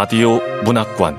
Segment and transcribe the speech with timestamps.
[0.00, 1.18] 라디오 문학관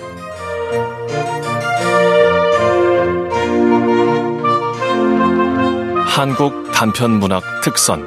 [6.07, 8.03] 한국 단편 문학 특선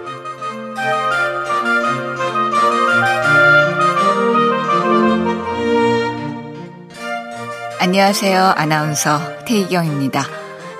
[7.79, 8.43] 안녕하세요.
[8.57, 10.25] 아나운서 태희경입니다.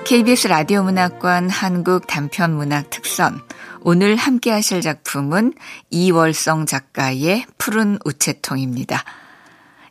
[0.03, 3.39] KBS 라디오 문학관 한국 단편 문학 특선
[3.79, 5.53] 오늘 함께 하실 작품은
[5.89, 9.05] 이월성 작가의 푸른 우체통입니다.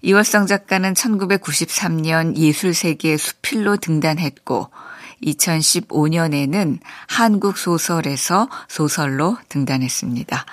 [0.05, 4.69] 이월성 작가는 1993년 예술세계 수필로 등단했고
[5.23, 10.45] 2015년에는 한국 소설에서 소설로 등단했습니다.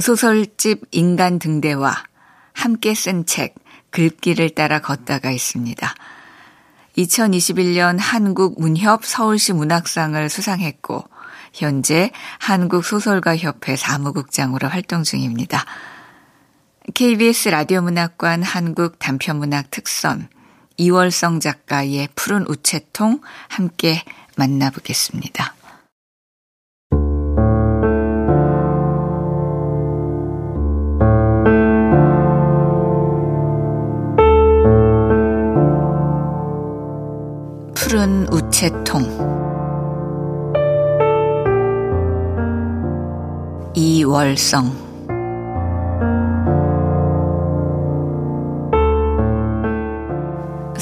[0.00, 2.04] 소설집 인간 등대와
[2.52, 3.56] 함께 쓴 책
[3.90, 5.94] 글길을 따라 걷다가 있습니다.
[6.98, 11.02] 2021년 한국 문협 서울시 문학상을 수상했고
[11.52, 15.64] 현재 한국소설가협회 사무국장으로 활동 중입니다.
[16.94, 20.28] KBS 라디오 문학관 한국 단편문학 특선
[20.76, 24.02] 이월성 작가의 푸른 우체통 함께
[24.36, 25.54] 만나보겠습니다.
[37.76, 39.30] 푸른 우체통
[43.76, 44.91] 이월성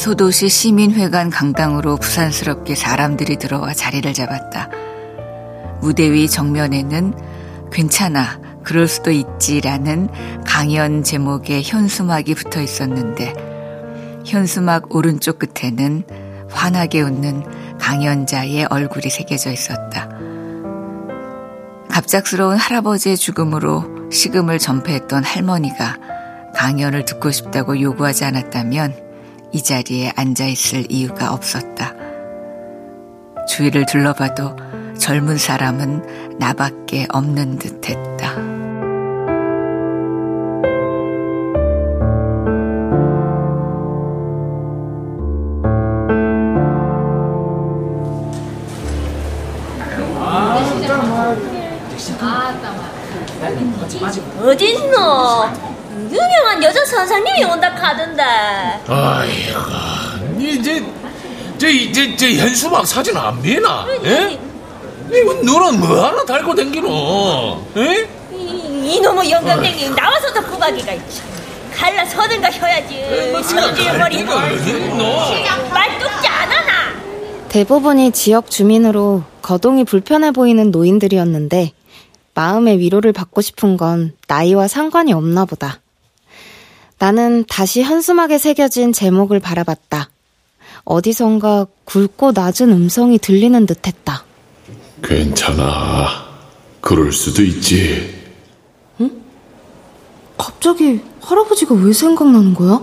[0.00, 4.70] 소도시 시민회관 강당으로 부산스럽게 사람들이 들어와 자리를 잡았다.
[5.82, 7.12] 무대 위 정면에는
[7.70, 10.08] 괜찮아, 그럴 수도 있지라는
[10.46, 13.34] 강연 제목의 현수막이 붙어 있었는데,
[14.24, 16.04] 현수막 오른쪽 끝에는
[16.48, 17.44] 환하게 웃는
[17.78, 20.08] 강연자의 얼굴이 새겨져 있었다.
[21.90, 25.98] 갑작스러운 할아버지의 죽음으로 식음을 전폐했던 할머니가
[26.54, 29.09] 강연을 듣고 싶다고 요구하지 않았다면
[29.52, 31.94] 이 자리에 앉아 있을 이유가 없었다.
[33.48, 34.54] 주위를 둘러봐도
[34.98, 38.50] 젊은 사람은 나밖에 없는 듯 했다.
[54.40, 55.69] 어딨노?
[56.10, 58.22] 유명한 여자 선생님이 온다 카던데.
[58.88, 60.84] 아이고, 이제
[61.58, 63.86] 저, 저, 저 현수막 사진 안 미나?
[64.04, 64.38] 예?
[65.12, 67.66] 이거 너는 뭐하러 달고 댕기노?
[67.76, 68.08] 예?
[68.32, 71.22] 이, 이놈의 영감생님 나와서도 구박이가 있지.
[71.74, 73.42] 갈라 서든가 혀야지.
[73.44, 74.24] 성질 머리.
[74.24, 76.90] 말뚝지 않아나.
[77.48, 81.72] 대부분이 지역 주민으로 거동이 불편해 보이는 노인들이었는데
[82.34, 85.80] 마음의 위로를 받고 싶은 건 나이와 상관이 없나 보다.
[87.00, 90.10] 나는 다시 현수막에 새겨진 제목을 바라봤다.
[90.84, 94.24] 어디선가 굵고 낮은 음성이 들리는 듯 했다.
[95.02, 96.08] 괜찮아.
[96.82, 98.14] 그럴 수도 있지.
[99.00, 99.10] 응?
[100.36, 102.82] 갑자기 할아버지가 왜 생각나는 거야?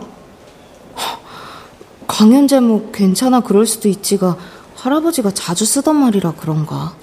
[2.08, 4.36] 강연 제목 괜찮아 그럴 수도 있지가
[4.78, 6.96] 할아버지가 자주 쓰던 말이라 그런가.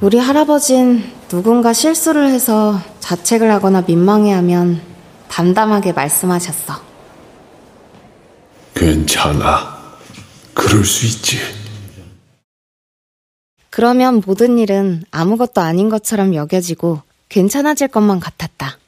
[0.00, 4.87] 우리 할아버진 누군가 실수를 해서 자책을 하거나 민망해하면
[5.28, 6.74] 담담하게 말씀하셨어.
[8.74, 9.78] 괜찮아.
[10.54, 11.38] 그럴 수 있지.
[13.70, 18.78] 그러면 모든 일은 아무것도 아닌 것처럼 여겨지고 괜찮아질 것만 같았다.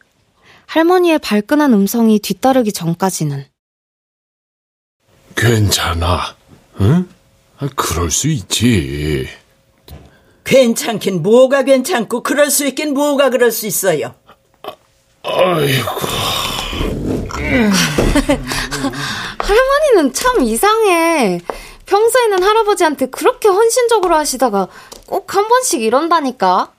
[0.67, 3.45] 할머니의 발끈한 음성이 뒤따르기 전까지는.
[5.37, 6.37] 괜찮아.
[6.81, 7.09] 응?
[7.77, 9.29] 그럴 수 있지.
[10.45, 14.15] 괜찮긴 뭐가 괜찮고 그럴 수 있긴 뭐가 그럴 수 있어요.
[15.23, 15.91] 아이고.
[19.39, 21.41] 할머니는 참 이상해.
[21.87, 24.69] 평소에는 할아버지한테 그렇게 헌신적으로 하시다가
[25.07, 26.73] 꼭 한 번씩 이런다니까.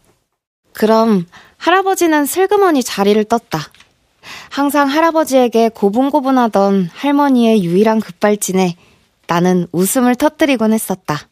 [0.73, 1.25] 그럼
[1.57, 3.59] 할아버지는 슬그머니 자리를 떴다.
[4.49, 8.75] 항상 할아버지에게 고분고분하던 할머니의 유일한 급발진에
[9.27, 11.27] 나는 웃음을 터뜨리곤 했었다.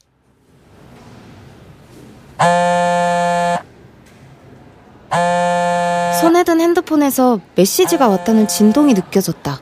[6.20, 9.62] 손에 든 핸드폰에서 메시지가 왔다는 진동이 느껴졌다.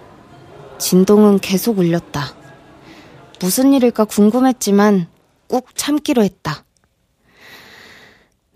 [0.79, 2.33] 진동은 계속 울렸다.
[3.39, 5.07] 무슨 일일까 궁금했지만
[5.47, 6.63] 꾹 참기로 했다.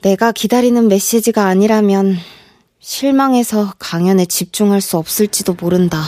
[0.02, 2.18] 내가 기다리는 메시지가 아니라면
[2.80, 6.02] 실망해서 강연에 집중할 수 없을지도 모른다.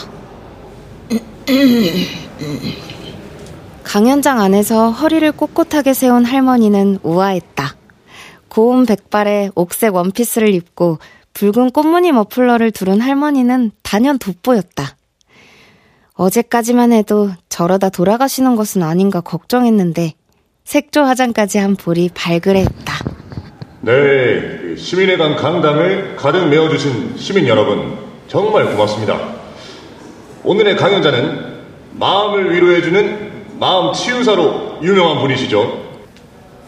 [3.84, 7.76] 강연장 안에서 허리를 꼿꼿하게 세운 할머니는 우아했다.
[8.48, 10.98] 고운 백발에 옥색 원피스를 입고
[11.34, 14.96] 붉은 꽃무늬 머플러를 두른 할머니는 단연 돋보였다.
[16.14, 20.12] 어제까지만 해도 저러다 돌아가시는 것은 아닌가 걱정했는데
[20.64, 22.94] 색조 화장까지 한 볼이 발그레했다.
[23.80, 27.98] 네, 시민회관 강당을 가득 메워주신 시민 여러분
[28.28, 29.34] 정말 고맙습니다.
[30.44, 31.54] 오늘의 강연자는
[31.94, 35.82] 마음을 위로해주는 마음 치유사로 유명한 분이시죠.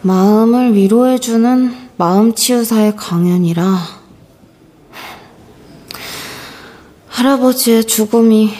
[0.01, 3.96] 마음을 위로해주는 마음 치유사의 강연이라
[7.17, 8.53] 할아버지의 죽음이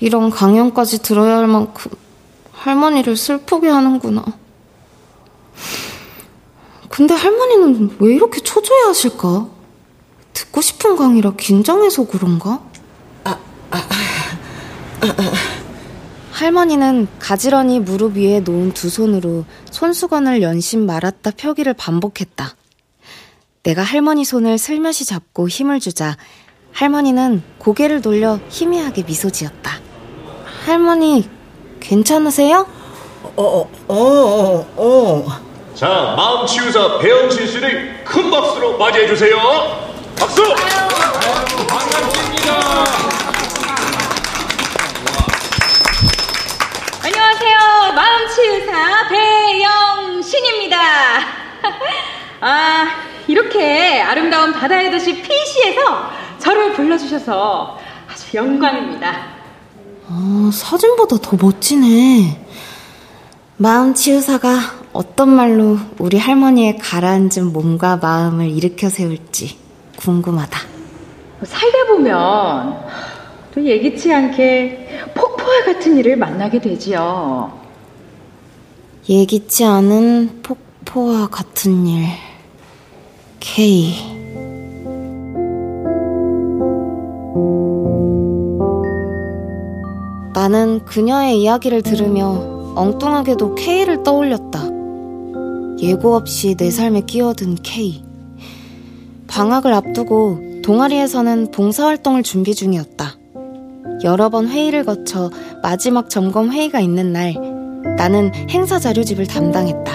[0.00, 1.90] 이런 강연까지 들어야 할 만큼
[2.52, 4.24] 할머니를 슬프게 하는구나.
[6.88, 9.48] 근데 할머니는 왜 이렇게 초조해 하실까?
[10.32, 12.62] 듣고 싶은 강의라 긴장해서 그런가?
[16.30, 22.56] 할머니는 가지런히 무릎 위에 놓은 두 손으로 손수건을 연신 말았다 펴기를 반복했다.
[23.64, 26.16] 내가 할머니 손을 슬며시 잡고 힘을 주자
[26.78, 29.80] 할머니는 고개를 돌려 희미하게 미소 지었다.
[30.64, 31.28] 할머니,
[31.80, 32.68] 괜찮으세요?
[33.24, 35.26] 어, 어, 어, 어.
[35.74, 39.36] 자, 마음 치유사 배영신 씨를 큰 박수로 맞이해 주세요.
[40.16, 40.40] 박수!
[47.02, 47.58] 안녕하세요.
[47.96, 50.78] 마음 치유사 배영신입니다.
[52.40, 52.86] 아,
[53.26, 57.78] 이렇게 아름다운 바다의 도시 피시에서 저를 불러주셔서
[58.10, 59.38] 아주 영광입니다.
[60.08, 62.46] 아, 사진보다 더 멋지네.
[63.56, 64.58] 마음 치유사가
[64.92, 69.58] 어떤 말로 우리 할머니의 가라앉은 몸과 마음을 일으켜 세울지
[69.96, 70.60] 궁금하다.
[71.44, 72.84] 살다 보면
[73.54, 77.58] 또 예기치 않게 폭포와 같은 일을 만나게 되지요.
[79.08, 82.06] 예기치 않은 폭포와 같은 일.
[83.40, 84.17] K.
[90.48, 94.62] 나는 그녀의 이야기를 들으며 엉뚱하게도 K를 떠올렸다.
[95.78, 98.02] 예고 없이 내 삶에 끼어든 K.
[99.26, 103.18] 방학을 앞두고 동아리에서는 봉사활동을 준비 중이었다.
[104.04, 105.30] 여러 번 회의를 거쳐
[105.62, 107.34] 마지막 점검 회의가 있는 날,
[107.98, 109.92] 나는 행사 자료집을 담당했다.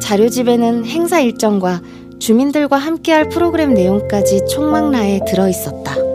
[0.00, 1.82] 자료집에는 행사 일정과
[2.18, 6.13] 주민들과 함께할 프로그램 내용까지 총망라에 들어 있었다.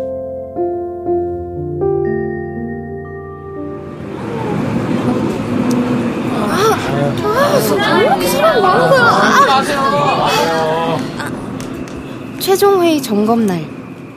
[12.50, 13.64] 최종 회의 점검 날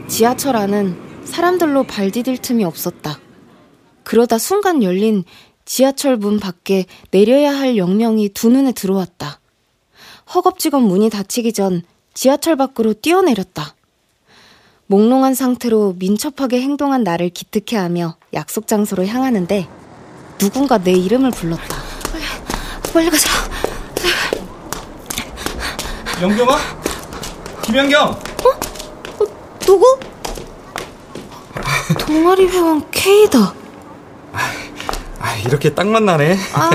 [0.08, 0.96] 지하철 안은
[1.26, 3.20] 사람들로 발 디딜 틈이 없었다.
[4.04, 5.24] 그러다 순간 열린
[5.66, 9.38] 지하철 문 밖에 내려야 할 영명이 두 눈에 들어왔다.
[10.34, 11.82] 허겁지겁 문이 닫히기 전
[12.14, 13.74] 지하철 밖으로 뛰어내렸다.
[14.86, 19.68] 몽롱한 상태로 민첩하게 행동한 나를 기특해 하며 약속 장소로 향하는데
[20.38, 21.76] 누군가 내 이름을 불렀다.
[22.10, 22.24] 빨리,
[22.94, 23.28] 빨리 가자.
[26.22, 26.81] 영경아?
[27.62, 28.10] 김영경!
[28.10, 28.48] 어?
[28.48, 29.26] 어,
[29.60, 29.98] 누구?
[32.06, 33.54] 동아리 회원 K다.
[35.20, 36.36] 아, 이렇게 딱 만나네.
[36.54, 36.70] 아.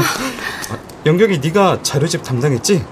[1.05, 2.85] 영경이 네가 자료집 담당했지?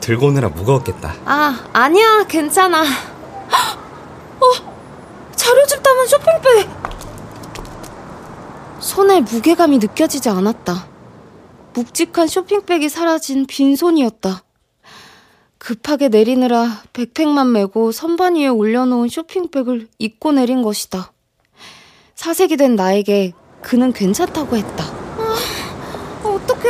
[0.00, 1.14] 들고 오느라 무거웠겠다.
[1.24, 2.24] 아, 아니야.
[2.26, 2.82] 괜찮아.
[2.82, 4.46] 어,
[5.36, 6.68] 자료집 담은 쇼핑백.
[8.80, 10.86] 손에 무게감이 느껴지지 않았다.
[11.74, 14.42] 묵직한 쇼핑백이 사라진 빈손이었다.
[15.68, 21.12] 급하게 내리느라 백팩만 메고 선반 위에 올려놓은 쇼핑백을 잊고 내린 것이다.
[22.14, 24.84] 사색이 된 나에게 그는 괜찮다고 했다.
[24.84, 25.36] 아,
[26.24, 26.68] 어떡해.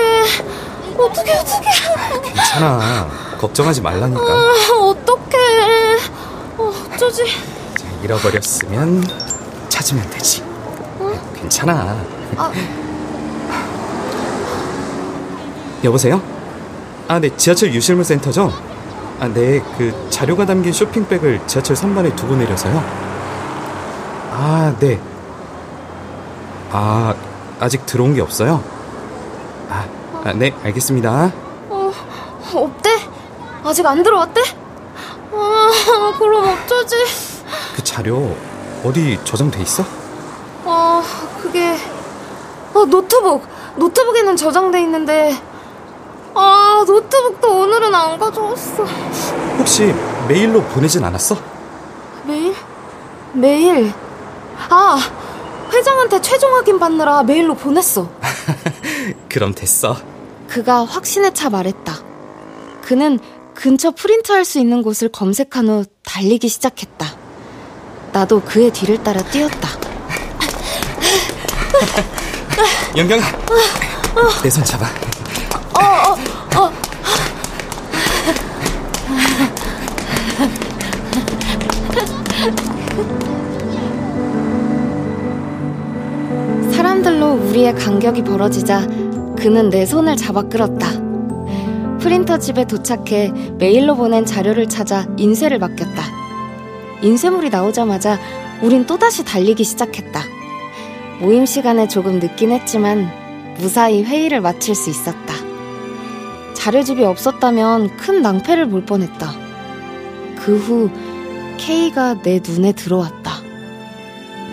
[0.96, 2.22] 어떡해, 어떡해.
[2.24, 3.08] 괜찮아.
[3.38, 4.20] 걱정하지 말라니까.
[4.20, 5.36] 아, 어떡해.
[6.56, 7.22] 어, 어쩌지.
[7.78, 9.04] 자, 잃어버렸으면
[9.68, 10.42] 찾으면 되지.
[10.42, 11.32] 어?
[11.36, 12.04] 괜찮아.
[12.36, 12.52] 아.
[15.84, 16.20] 여보세요?
[17.06, 18.67] 아, 네, 지하철 유실물 센터죠?
[19.20, 22.78] 아, 네, 그 자료가 담긴 쇼핑백을 지하철 선반에 두고 내려서요.
[24.30, 25.00] 아, 네.
[26.70, 27.14] 아,
[27.58, 28.62] 아직 들어온 게 없어요?
[29.68, 29.84] 아,
[30.24, 31.32] 아 네, 알겠습니다.
[31.68, 31.92] 어,
[32.54, 32.90] 없대?
[33.64, 34.40] 아직 안 들어왔대?
[35.32, 36.94] 아, 그럼 어쩌지?
[37.74, 38.36] 그 자료
[38.84, 39.82] 어디 저장돼 있어?
[40.64, 41.02] 아,
[41.42, 41.76] 그게
[42.72, 43.44] 아, 노트북.
[43.76, 45.36] 노트북에는 저장돼 있는데
[46.78, 48.84] 아, 노트북도 오늘은 안 가져왔어.
[49.58, 49.92] 혹시
[50.28, 51.36] 메일로 보내진 않았어?
[52.24, 52.54] 메일?
[53.32, 53.92] 메일?
[54.68, 54.96] 아,
[55.72, 58.08] 회장한테 최종 확인 받느라 메일로 보냈어.
[59.28, 59.96] 그럼 됐어.
[60.46, 61.94] 그가 확신에 차 말했다.
[62.82, 63.18] 그는
[63.54, 67.06] 근처 프린트할 수 있는 곳을 검색한 후 달리기 시작했다.
[68.12, 69.68] 나도 그의 뒤를 따라 뛰었다.
[72.96, 73.24] 영경아,
[74.44, 74.86] 내 손 잡아.
[75.74, 76.16] 어, 어,
[76.64, 76.72] 어.
[86.72, 88.86] 사람들로 우리의 간격이 벌어지자
[89.36, 90.88] 그는 내 손을 잡아 끌었다.
[91.98, 96.02] 프린터 집에 도착해 메일로 보낸 자료를 찾아 인쇄를 맡겼다.
[97.02, 98.18] 인쇄물이 나오자마자
[98.62, 100.20] 우린 또다시 달리기 시작했다.
[101.20, 103.08] 모임 시간에 조금 늦긴 했지만
[103.58, 105.34] 무사히 회의를 마칠 수 있었다.
[106.54, 109.48] 자료집이 없었다면 큰 낭패를 볼 뻔했다.
[110.36, 110.90] 그 후
[111.58, 113.32] K가 내 눈에 들어왔다.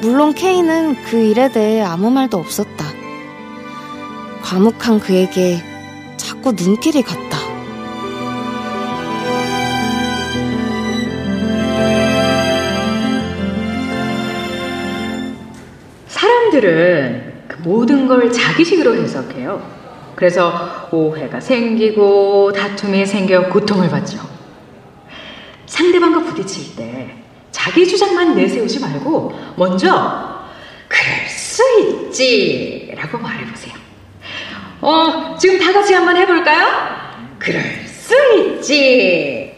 [0.01, 2.85] 물론 K는 그 일에 대해 아무 말도 없었다.
[4.41, 5.59] 과묵한 그에게
[6.17, 7.37] 자꾸 눈길이 갔다.
[16.07, 19.61] 사람들은 그 모든 걸 자기식으로 해석해요.
[20.15, 24.34] 그래서 오해가 생기고 다툼이 생겨 고통을 받죠.
[25.75, 27.13] 상대방과 부딪힐 때
[27.51, 30.47] 자기 주장만 내세우지 말고 먼저
[30.87, 33.73] 그럴 수 있지 라고 말해보세요.
[34.79, 36.65] 어, 지금 다 같이 한번 해볼까요?
[37.39, 39.53] 그럴 수 있지.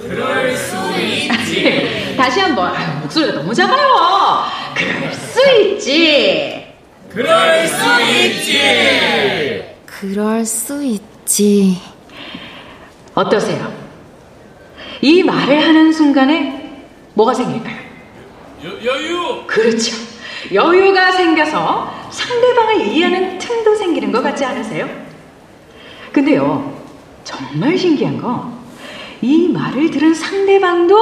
[0.00, 2.14] 그럴 수 있지.
[2.16, 2.74] 다시 한번.
[2.74, 4.44] 아유, 목소리가 너무 작아요.
[4.76, 6.66] 그럴 수 있지.
[7.10, 9.64] 그럴 수 있지.
[9.86, 11.80] 그럴 수 있지.
[13.14, 13.77] 어떠세요?
[15.00, 17.76] 이 말을 하는 순간에 뭐가 생길까요?
[18.64, 19.44] 여, 여유.
[19.46, 19.96] 그렇죠.
[20.52, 24.88] 여유가 생겨서 상대방을 이해하는 틈도 생기는 것 같지 않으세요?
[26.12, 26.82] 근데요,
[27.24, 30.96] 정말 신기한 건이 말을 들은 상대방도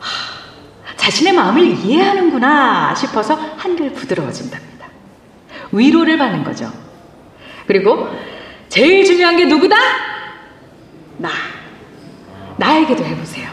[0.00, 4.88] 하, 자신의 마음을 이해하는구나 싶어서 한결 부드러워진답니다.
[5.72, 6.70] 위로를 받는 거죠.
[7.66, 8.08] 그리고
[8.68, 9.76] 제일 중요한 게 누구다?
[11.18, 11.30] 나.
[12.56, 13.50] 나에게도 해보세요.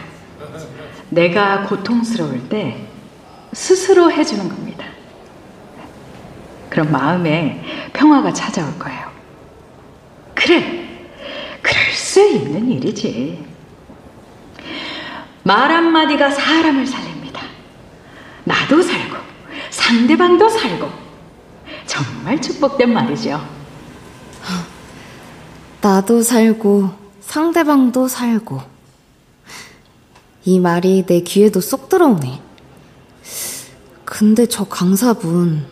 [1.10, 2.86] 내가 고통스러울 때
[3.52, 4.86] 스스로 해주는 겁니다.
[6.70, 9.10] 그럼 마음에 평화가 찾아올 거예요.
[10.34, 10.88] 그래,
[11.60, 13.44] 그럴 수 있는 일이지.
[15.42, 17.42] 말 한마디가 사람을 살립니다.
[18.44, 19.16] 나도 살고,
[19.70, 20.88] 상대방도 살고.
[21.84, 23.46] 정말 축복된 말이죠.
[25.82, 26.90] 나도 살고,
[27.20, 28.71] 상대방도 살고.
[30.44, 32.40] 이 말이 내 귀에도 쏙 들어오네.
[34.04, 35.64] 근데 저 강사분,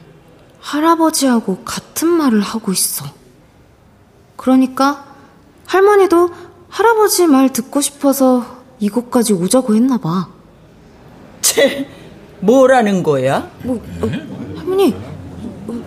[0.61, 3.05] 할아버지하고 같은 말을 하고 있어.
[4.37, 5.05] 그러니까,
[5.67, 6.31] 할머니도
[6.69, 10.29] 할아버지 말 듣고 싶어서 이곳까지 오자고 했나 봐.
[11.43, 11.89] 쟤,
[12.39, 13.51] 뭐라는 거야?
[13.65, 14.07] 뭐, 어,
[14.57, 14.95] 할머니,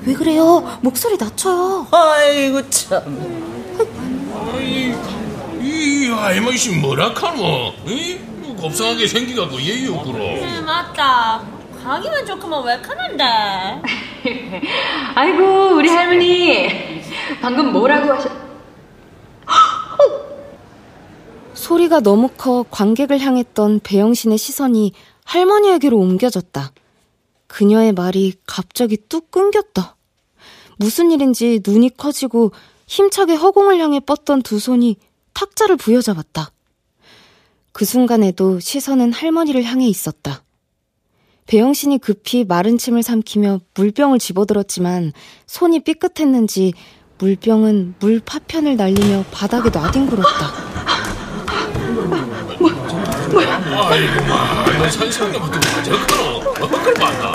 [0.05, 0.77] 왜 그래요?
[0.81, 1.87] 목소리 낮춰요.
[1.89, 3.01] 아이고, 참.
[4.53, 4.93] 아이,
[5.61, 7.71] 이 할머니 뭐라 카노?
[7.87, 8.19] 이
[8.63, 10.17] 곱상하게 생기갖고 예의 없구로.
[10.17, 11.46] 네, 맞다.
[11.84, 13.24] 가기만 좋구만 왜 카는데?
[15.15, 16.70] 아이고, 우리 할머니.
[17.41, 18.32] 방금 뭐라고 하셨...
[21.53, 24.93] 소리가 너무 커 관객을 향했던 배영신의 시선이
[25.25, 26.72] 할머니에게로 옮겨졌다.
[27.48, 29.98] 그녀의 말이 갑자기 뚝 끊겼다.
[30.77, 32.53] 무슨 일인지 눈이 커지고
[32.88, 34.96] 힘차게 허공을 향해 뻗던 두 손이
[35.34, 36.51] 탁자를 부여잡았다.
[37.73, 40.43] 그 순간에도 시선은 할머니를 향해 있었다.
[41.47, 45.11] 배영신이 급히 마른 침을 삼키며 물병을 집어들었지만
[45.47, 46.73] 손이 삐끗했는지
[47.17, 50.53] 물병은 물 파편을 날리며 바닥에 놔뒹굴었다.
[53.89, 56.39] 아이고, 마, 너 선생님부터 맞아 카노?
[56.53, 57.31] 그걸 봤나?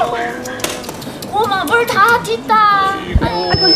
[1.33, 2.93] 어마 물다 뒷다.
[3.21, 3.67] 아이고,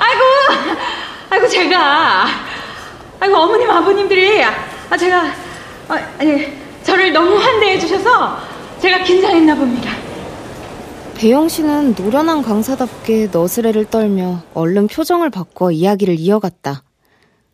[0.00, 0.22] 아이고,
[1.30, 2.26] 아이고 제가,
[3.20, 5.24] 아이고 어머님 아버님들이, 아 제가,
[5.88, 8.38] 어, 아니 저를 너무 환대해 주셔서
[8.80, 9.92] 제가 긴장했나 봅니다.
[11.16, 16.82] 배영 씨는 노련한 강사답게 너스레를 떨며 얼른 표정을 바꿔 이야기를 이어갔다.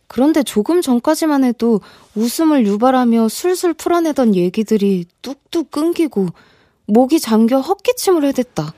[0.08, 1.80] 그런데 조금 전까지만 해도
[2.14, 6.26] 웃음을 유발하며 술술 풀어내던 얘기들이 뚝뚝 끊기고
[6.86, 8.74] 목이 잠겨 헛기침을 해댔다.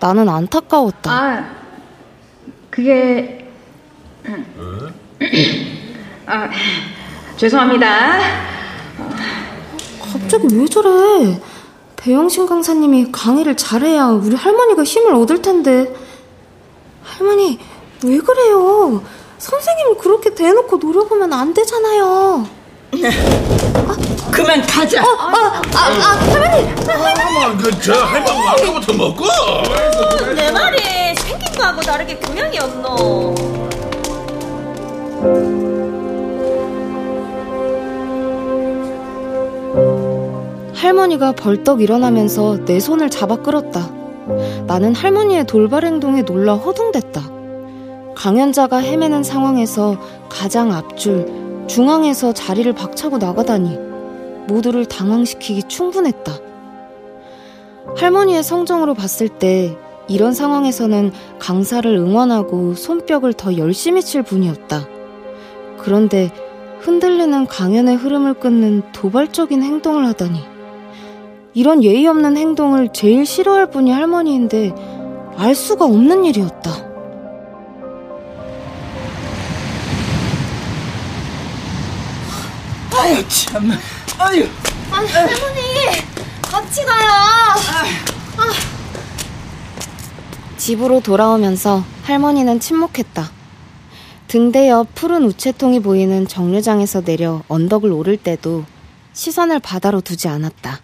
[0.00, 1.10] 나는 안타까웠다.
[1.10, 1.56] 아,
[2.70, 3.44] 그게
[6.30, 6.46] 아,
[7.38, 8.18] 죄송합니다.
[10.12, 11.40] 갑자기 왜 저래?
[11.96, 15.90] 배영신 강사님이 강의를 잘해야 우리 할머니가 힘을 얻을 텐데.
[17.02, 17.58] 할머니,
[18.04, 19.02] 왜 그래요?
[19.38, 22.46] 선생님이 그렇게 대놓고 노려보면 안 되잖아요.
[22.92, 23.96] 아,
[24.30, 25.02] 그만 가자.
[25.02, 27.62] 어, 어, 아, 아, 할머니, 할머니.
[27.62, 29.24] 그저 할머니 왕가부터 먹고.
[30.34, 30.78] 내 말이
[31.16, 33.34] 생긴 거하고 다르게 교양이 없노.
[40.78, 43.90] 할머니가 벌떡 일어나면서 내 손을 잡아 끌었다.
[44.68, 47.20] 나는 할머니의 돌발 행동에 놀라 허둥댔다.
[48.14, 53.76] 강연자가 헤매는 상황에서 가장 앞줄, 중앙에서 자리를 박차고 나가다니
[54.46, 56.32] 모두를 당황시키기 충분했다.
[57.96, 64.86] 할머니의 성정으로 봤을 때 이런 상황에서는 강사를 응원하고 손뼉을 더 열심히 칠 분이었다.
[65.78, 66.30] 그런데
[66.78, 70.57] 흔들리는 강연의 흐름을 끊는 도발적인 행동을 하다니.
[71.58, 74.72] 이런 예의 없는 행동을 제일 싫어할 분이 할머니인데
[75.36, 76.70] 알 수가 없는 일이었다.
[82.96, 83.72] 아유 참.
[84.18, 84.46] 아유.
[84.92, 85.60] 아니 할머니
[86.42, 87.08] 같이 가요.
[87.10, 88.52] 아.
[90.56, 93.32] 집으로 돌아오면서 할머니는 침묵했다.
[94.28, 98.64] 등대 옆 푸른 우체통이 보이는 정류장에서 내려 언덕을 오를 때도
[99.12, 100.82] 시선을 바다로 두지 않았다.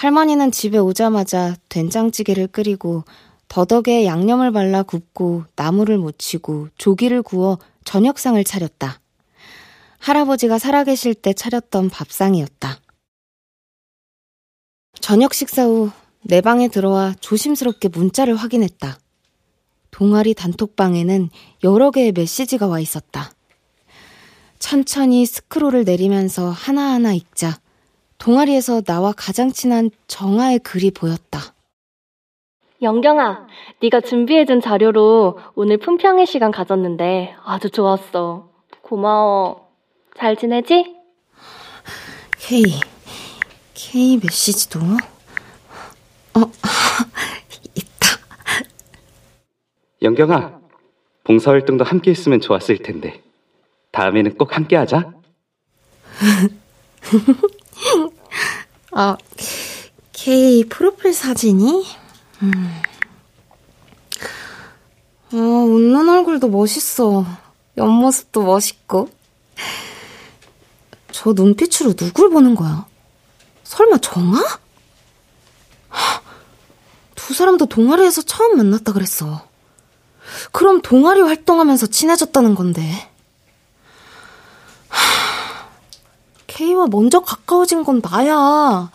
[0.00, 3.04] 할머니는 집에 오자마자 된장찌개를 끓이고
[3.48, 9.00] 더덕에 양념을 발라 굽고 나물을 무치고 조기를 구워 저녁상을 차렸다.
[9.98, 12.78] 할아버지가 살아계실 때 차렸던 밥상이었다.
[15.00, 15.90] 저녁 식사 후
[16.22, 18.98] 내 방에 들어와 조심스럽게 문자를 확인했다.
[19.90, 21.30] 동아리 단톡방에는
[21.64, 23.32] 여러 개의 메시지가 와 있었다.
[24.58, 27.58] 천천히 스크롤을 내리면서 하나하나 읽자
[28.20, 31.40] 동아리에서 나와 가장 친한 정아의 글이 보였다.
[32.82, 33.46] 영경아,
[33.82, 38.50] 네가 준비해준 자료로 오늘 품평회 시간 가졌는데 아주 좋았어.
[38.82, 39.70] 고마워.
[40.16, 40.96] 잘 지내지?
[42.38, 42.62] K,
[43.74, 44.80] K 메시지도?
[44.80, 46.40] 어,
[47.74, 48.06] 있다.
[50.02, 50.60] 영경아,
[51.24, 53.22] 봉사활동도 함께 했으면 좋았을 텐데.
[53.92, 55.12] 다음에는 꼭 함께 하자.
[58.92, 59.16] 아,
[60.12, 61.86] K 프로필 사진이?
[62.42, 62.82] 음.
[65.32, 67.24] 아, 웃는 얼굴도 멋있어.
[67.76, 69.08] 옆모습도 멋있고.
[71.12, 72.86] 저 눈빛으로 누굴 보는 거야?
[73.64, 74.60] 설마 정아?
[77.14, 79.46] 두 사람도 동아리에서 처음 만났다 그랬어.
[80.50, 83.09] 그럼 동아리 활동하면서 친해졌다는 건데.
[86.50, 88.90] K와 먼저 가까워진 건 나야.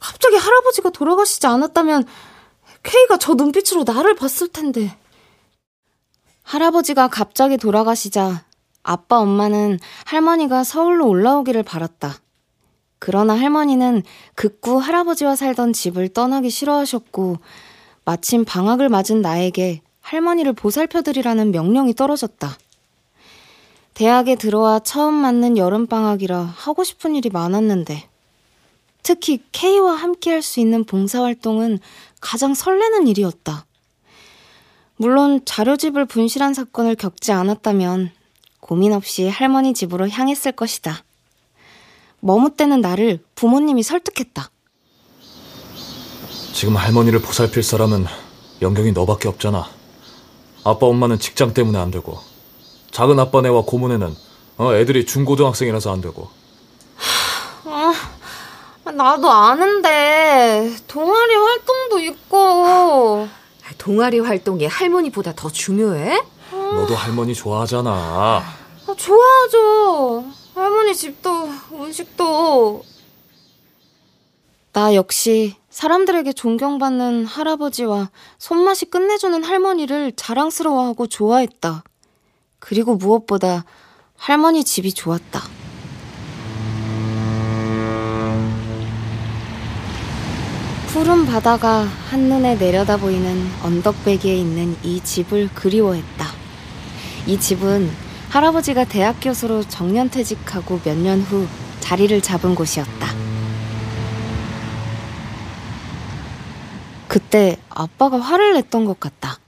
[0.00, 2.04] 갑자기 할아버지가 돌아가시지 않았다면
[2.82, 4.96] K가 저 눈빛으로 나를 봤을 텐데.
[6.42, 8.44] 할아버지가 갑자기 돌아가시자
[8.82, 12.16] 아빠 엄마는 할머니가 서울로 올라오기를 바랐다.
[12.98, 14.02] 그러나 할머니는
[14.34, 17.38] 극구 할아버지와 살던 집을 떠나기 싫어하셨고
[18.04, 22.56] 마침 방학을 맞은 나에게 할머니를 보살펴드리라는 명령이 떨어졌다.
[23.96, 28.06] 대학에 들어와 처음 맞는 여름방학이라 하고 싶은 일이 많았는데
[29.02, 31.78] 특히 K와 함께 할 수 있는 봉사활동은
[32.20, 33.64] 가장 설레는 일이었다.
[34.98, 38.10] 물론 자료집을 분실한 사건을 겪지 않았다면
[38.60, 41.02] 고민 없이 할머니 집으로 향했을 것이다.
[42.20, 44.50] 머뭇대는 나를 부모님이 설득했다.
[46.52, 48.04] 지금 할머니를 보살필 사람은
[48.60, 49.70] 영경이 너밖에 없잖아.
[50.64, 52.18] 아빠 엄마는 직장 때문에 안 되고
[52.90, 54.14] 작은 아빠네와 고모네는
[54.58, 56.28] 어, 애들이 중고등학생이라서 안 되고.
[57.64, 57.92] 아,
[58.90, 63.28] 나도 아는데 동아리 활동도 있고.
[63.78, 66.22] 동아리 활동이 할머니보다 더 중요해?
[66.52, 67.90] 너도 할머니 좋아하잖아.
[67.90, 68.54] 아,
[68.96, 70.24] 좋아하죠.
[70.54, 72.82] 할머니 집도 음식도.
[74.72, 81.82] 나 역시 사람들에게 존경받는 할아버지와 손맛이 끝내주는 할머니를 자랑스러워하고 좋아했다.
[82.66, 83.64] 그리고 무엇보다
[84.16, 85.40] 할머니 집이 좋았다.
[90.88, 96.26] 푸른 바다가 한눈에 내려다 보이는 언덕배기에 있는 이 집을 그리워했다.
[97.26, 97.88] 이 집은
[98.30, 101.46] 할아버지가 대학 교수로 정년 퇴직하고 몇 년 후
[101.80, 103.06] 자리를 잡은 곳이었다.
[107.06, 109.38] 그때 아빠가 화를 냈던 것 같다.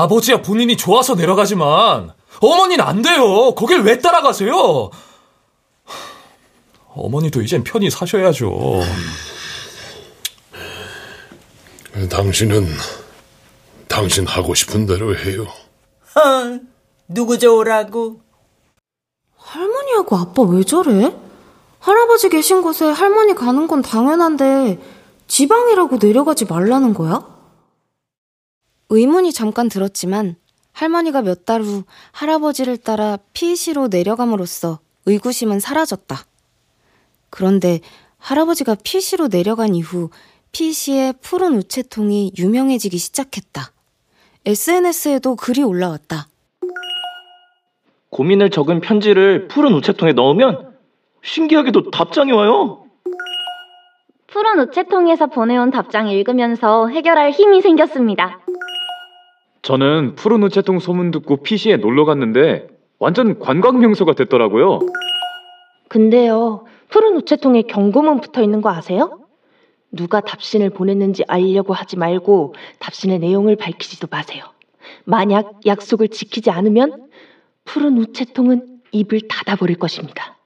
[0.00, 3.54] 아버지야 본인이 좋아서 내려가지만 어머니는 안 돼요.
[3.54, 4.90] 거길 왜 따라가세요?
[6.88, 8.80] 어머니도 이젠 편히 사셔야죠.
[12.10, 12.66] 당신은
[13.88, 15.46] 당신 하고 싶은 대로 해요.
[16.14, 16.60] 어,
[17.08, 18.20] 누구 좋으라고?
[19.38, 21.14] 할머니하고 아빠 왜 저래?
[21.78, 24.78] 할아버지 계신 곳에 할머니 가는 건 당연한데
[25.26, 27.35] 지방이라고 내려가지 말라는 거야?
[28.90, 30.36] 의문이 잠깐 들었지만
[30.72, 36.16] 할머니가 몇 달 후 할아버지를 따라 피시로 내려감으로써 의구심은 사라졌다.
[37.30, 37.80] 그런데
[38.18, 40.10] 할아버지가 피시로 내려간 이후
[40.52, 43.70] 피시의 푸른 우체통이 유명해지기 시작했다.
[44.44, 46.28] SNS에도 글이 올라왔다.
[48.10, 50.74] 고민을 적은 편지를 푸른 우체통에 넣으면
[51.22, 52.84] 신기하게도 답장이 와요.
[54.28, 58.40] 푸른 우체통에서 보내온 답장 읽으면서 해결할 힘이 생겼습니다.
[59.66, 62.68] 저는 푸른 우체통 소문 듣고 PC에 놀러 갔는데
[63.00, 64.78] 완전 관광 명소가 됐더라고요.
[65.88, 69.18] 근데요, 푸른 우체통에 경고문 붙어 있는 거 아세요?
[69.90, 74.44] 누가 답신을 보냈는지 알려고 하지 말고 답신의 내용을 밝히지도 마세요.
[75.02, 77.08] 만약 약속을 지키지 않으면
[77.64, 80.36] 푸른 우체통은 입을 닫아버릴 것입니다.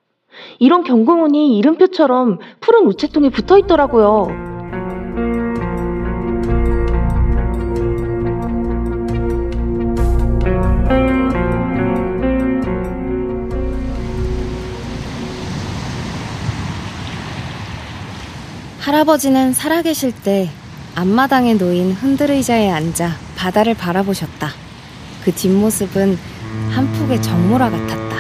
[0.59, 4.50] 이런 경고문이 이름표처럼 푸른 우체통에 붙어 있더라고요.
[18.81, 20.49] 할아버지는 살아계실 때
[20.95, 24.51] 앞마당에 놓인 흔들의자에 앉아 바다를 바라보셨다.
[25.23, 26.19] 그 뒷모습은
[26.71, 28.11] 한 폭의 정모라 같았다.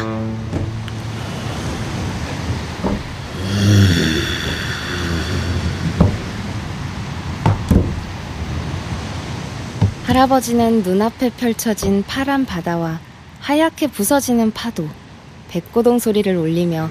[10.05, 13.01] 할아버지는 눈앞에 펼쳐진 파란 바다와
[13.41, 14.87] 하얗게 부서지는 파도,
[15.49, 16.91] 백고동 소리를 울리며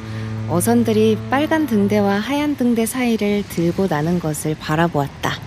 [0.50, 5.38] 어선들이 빨간 등대와 하얀 등대 사이를 들고 나는 것을 바라보았다.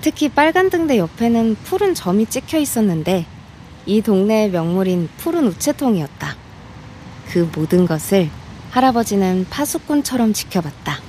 [0.00, 3.26] 특히 빨간 등대 옆에는 푸른 점이 찍혀 있었는데
[3.84, 6.34] 이 동네의 명물인 푸른 우체통이었다.
[7.28, 8.30] 그 모든 것을
[8.70, 11.00] 할아버지는 파수꾼처럼 지켜봤다.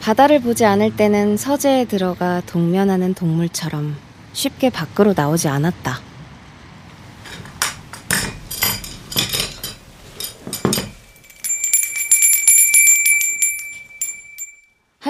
[0.00, 3.94] 바다를 보지 않을 때는 서재에 들어가 동면하는 동물처럼
[4.32, 6.11] 쉽게 밖으로 나오지 않았다.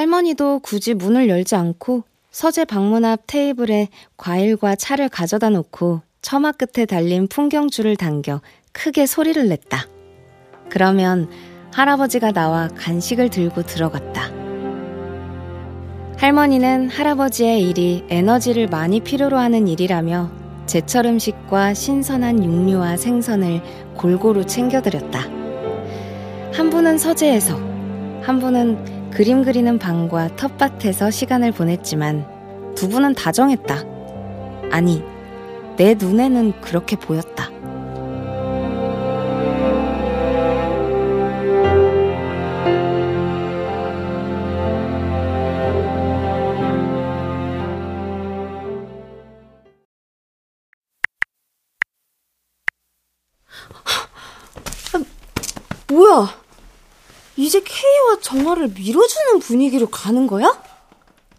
[0.03, 3.87] 할머니도 굳이 문을 열지 않고 서재 방문 앞 테이블에
[4.17, 8.41] 과일과 차를 가져다 놓고 처마 끝에 달린 풍경줄을 당겨
[8.73, 9.87] 크게 소리를 냈다.
[10.69, 11.31] 그러면
[11.73, 14.25] 할아버지가 나와 간식을 들고 들어갔다.
[16.19, 20.33] 할머니는 할아버지의 일이 에너지를 많이 필요로 하는 일이라며
[20.67, 23.63] 제철 음식과 신선한 육류와 생선을
[23.97, 25.21] 골고루 챙겨드렸다.
[26.53, 27.55] 한 분은 서재에서,
[28.23, 33.77] 한 분은 그림 그리는 방과 텃밭에서 시간을 보냈지만 두 분은 다정했다.
[34.71, 35.05] 아니,
[35.77, 37.51] 내 눈에는 그렇게 보였다.
[55.89, 56.42] 뭐야?
[57.43, 60.63] 이제 K와 정화를 밀어주는 분위기로 가는 거야?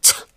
[0.01, 0.27] 참.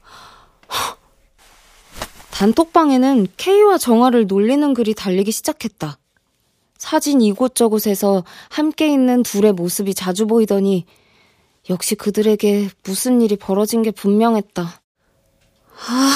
[2.31, 5.99] 단톡방에는 K와 정화를 놀리는 글이 달리기 시작했다.
[6.79, 10.87] 사진 이곳저곳에서 함께 있는 둘의 모습이 자주 보이더니
[11.69, 14.63] 역시 그들에게 무슨 일이 벌어진 게 분명했다.
[15.89, 16.15] 아,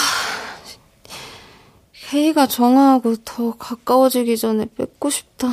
[1.93, 5.49] K가 정화하고 더 가까워지기 전에 뺏고 싶다.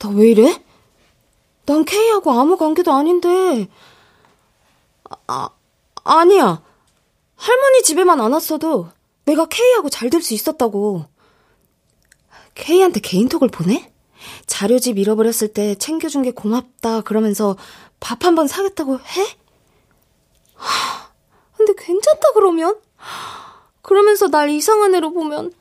[0.00, 0.60] 나 왜 이래?
[1.66, 3.68] 난 K하고 아무 관계도 아닌데.
[5.26, 5.48] 아,
[6.04, 6.62] 아니야.
[7.36, 8.88] 할머니 집에만 안 왔어도
[9.24, 11.06] 내가 K하고 잘 될 수 있었다고.
[12.54, 13.90] K한테 개인톡을 보내?
[14.46, 17.56] 자료집 잃어버렸을 때 챙겨준 게 고맙다 그러면서
[18.00, 19.36] 밥 한 번 사겠다고 해?
[20.54, 21.08] 하,
[21.56, 22.78] 근데 괜찮다 그러면?
[23.82, 25.52] 그러면서 날 이상한 애로 보면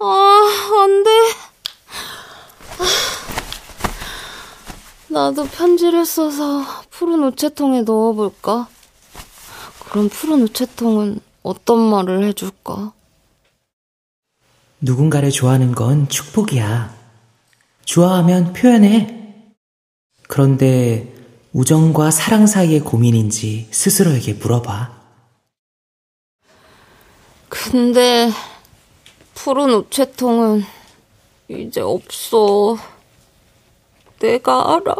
[0.00, 1.10] 아, 안 돼.
[2.78, 3.37] 아.
[5.10, 8.68] 나도 편지를 써서 푸른 우체통에 넣어볼까?
[9.88, 12.92] 그럼 푸른 우체통은 어떤 말을 해줄까?
[14.80, 16.94] 누군가를 좋아하는 건 축복이야.
[17.86, 19.54] 좋아하면 표현해.
[20.28, 21.14] 그런데
[21.54, 24.98] 우정과 사랑 사이의 고민인지 스스로에게 물어봐.
[27.48, 28.30] 근데
[29.34, 30.64] 푸른 우체통은
[31.48, 32.76] 이제 없어.
[34.20, 34.94] 내가 알아.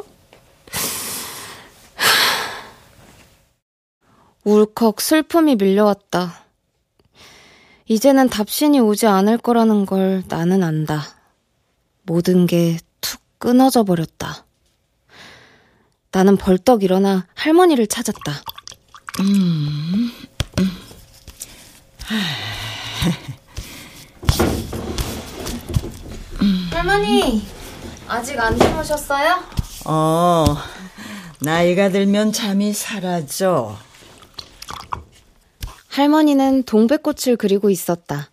[4.45, 6.45] 울컥 슬픔이 밀려왔다.
[7.87, 11.03] 이제는 답신이 오지 않을 거라는 걸 나는 안다.
[12.03, 14.45] 모든 게 툭 끊어져 버렸다.
[16.11, 18.33] 나는 벌떡 일어나 할머니를 찾았다.
[19.21, 20.11] 음,
[20.59, 20.71] 음.
[26.71, 27.47] 할머니,
[28.09, 29.45] 아직 안 주무셨어요?
[29.85, 30.45] 어,
[31.41, 33.77] 나이가 들면 잠이 사라져.
[35.89, 38.31] 할머니는 동백꽃을 그리고 있었다.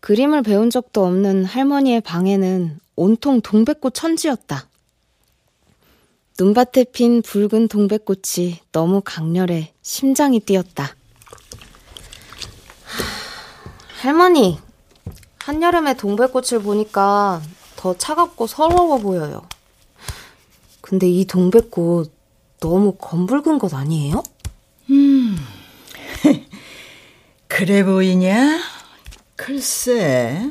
[0.00, 4.66] 그림을 배운 적도 없는 할머니의 방에는 온통 동백꽃 천지였다.
[6.38, 10.94] 눈밭에 핀 붉은 동백꽃이 너무 강렬해 심장이 뛰었다.
[14.02, 14.58] 할머니,
[15.38, 17.40] 한여름에 동백꽃을 보니까
[17.80, 19.40] 더 차갑고 서러워 보여요.
[20.82, 22.12] 근데 이 동백꽃
[22.60, 24.22] 너무 검붉은 것 아니에요?
[24.90, 25.38] 음,
[27.48, 28.60] 그래 보이냐?
[29.34, 30.50] 글쎄.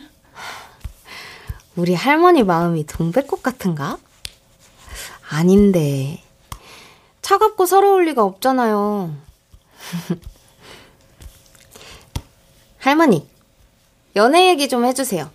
[1.76, 4.00] 우리 할머니 마음이 동백꽃 같은가?
[5.30, 6.24] 아닌데.
[7.22, 9.15] 차갑고 서러울 리가 없잖아요.
[12.80, 13.30] 할머니,
[14.15, 15.30] 연애 얘기 좀 해주세요.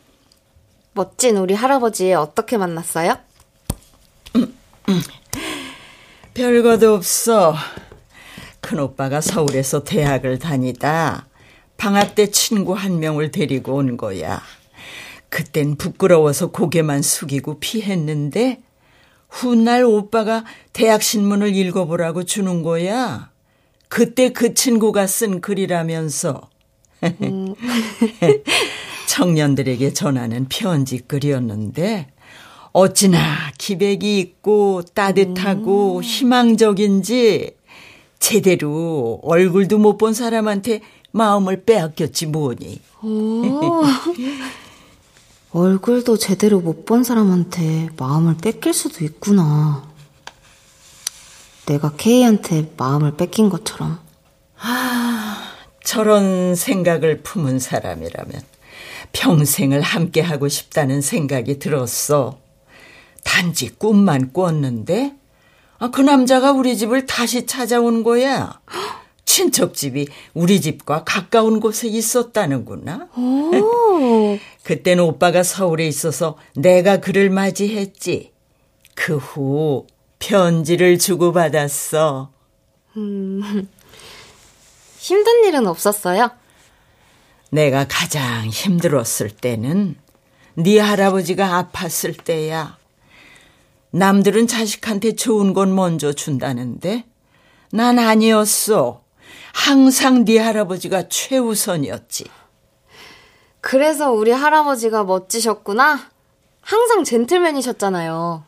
[0.94, 3.16] 멋진 우리 할아버지 어떻게 만났어요?
[6.34, 7.54] 별거도 없어.
[8.60, 11.26] 큰오빠가 서울에서 대학을 다니다
[11.76, 14.40] 방학 때 친구 한 명을 데리고 온 거야.
[15.28, 18.62] 그땐 부끄러워서 고개만 숙이고 피했는데
[19.28, 23.30] 훗날 오빠가 대학 신문을 읽어보라고 주는 거야.
[23.88, 26.48] 그때 그 친구가 쓴 글이라면서.
[27.02, 27.54] 음.
[29.14, 32.08] 청년들에게 전하는 편지 글이었는데
[32.72, 36.02] 어찌나 기백이 있고 따뜻하고 음.
[36.02, 37.56] 희망적인지
[38.18, 40.80] 제대로 얼굴도 못 본 사람한테
[41.12, 42.80] 마음을 빼앗겼지 뭐니.
[45.52, 49.88] 얼굴도 제대로 못 본 사람한테 마음을 뺏길 수도 있구나.
[51.66, 54.00] 내가 K한테 마음을 뺏긴 것처럼.
[54.58, 55.52] 아,
[55.84, 58.53] 저런 생각을 품은 사람이라면
[59.14, 62.38] 평생을 함께 하고 싶다는 생각이 들었어.
[63.24, 65.14] 단지 꿈만 꿨는데,
[65.78, 68.60] 아, 그 남자가 우리 집을 다시 찾아온 거야.
[69.24, 73.08] 친척 집이 우리 집과 가까운 곳에 있었다는구나.
[74.62, 78.32] 그때는 오빠가 서울에 있어서 내가 그를 맞이했지.
[78.94, 79.86] 그 후
[80.18, 82.30] 편지를 주고받았어.
[82.96, 83.68] 음,
[84.98, 86.30] 힘든 일은 없었어요?
[87.54, 89.94] 내가 가장 힘들었을 때는
[90.54, 92.76] 네 할아버지가 아팠을 때야.
[93.92, 97.04] 남들은 자식한테 좋은 건 먼저 준다는데
[97.70, 99.04] 난 아니었어.
[99.52, 102.24] 항상 네 할아버지가 최우선이었지.
[103.60, 106.10] 그래서 우리 할아버지가 멋지셨구나.
[106.60, 108.42] 항상 젠틀맨이셨잖아요.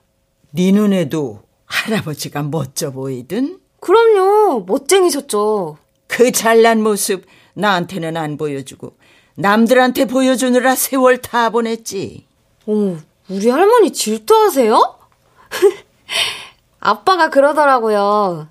[0.51, 3.61] 네 눈에도 할아버지가 멋져 보이든?
[3.79, 4.65] 그럼요.
[4.67, 5.79] 멋쟁이셨죠.
[6.09, 7.25] 그 잘난 모습
[7.57, 8.93] 나한테는 안 보여주고
[9.35, 12.27] 남들한테 보여주느라 세월 다 보냈지.
[12.67, 12.97] 어머,
[13.29, 14.99] 우리 할머니 질투하세요?
[16.81, 18.49] 아빠가 그러더라고요.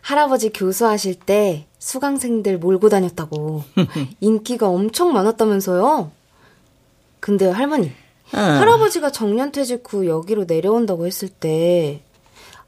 [0.00, 3.64] 할아버지 교수하실 때 수강생들 몰고 다녔다고.
[4.20, 6.10] 인기가 엄청 많았다면서요?
[7.20, 7.92] 근데 할머니,
[8.34, 8.38] 어.
[8.38, 12.02] 할아버지가 정년 퇴직 후 여기로 내려온다고 했을 때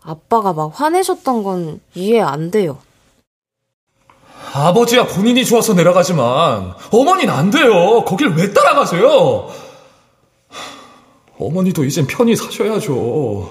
[0.02, 2.78] 아빠가 막 화내셨던 건 이해 안 돼요.
[4.54, 8.04] 아버지야 본인이 좋아서 내려가지만 어머니는 안 돼요.
[8.04, 9.48] 거길 왜 따라가세요?
[11.38, 13.50] 어머니도 이젠 편히 사셔야죠.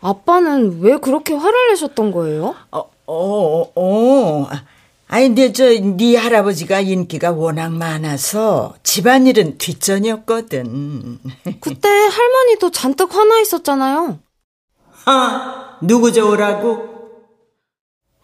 [0.00, 2.54] 아빠는 왜 그렇게 화를 내셨던 거예요?
[2.70, 4.48] 어, 어, 어.
[5.08, 11.18] 아니, 근데 저, 네 할아버지가 인기가 워낙 많아서 집안일은 뒷전이었거든.
[11.60, 14.18] 그때 할머니도 잔뜩 화나 있었잖아요.
[15.06, 16.91] 아, 누구 좋으라고?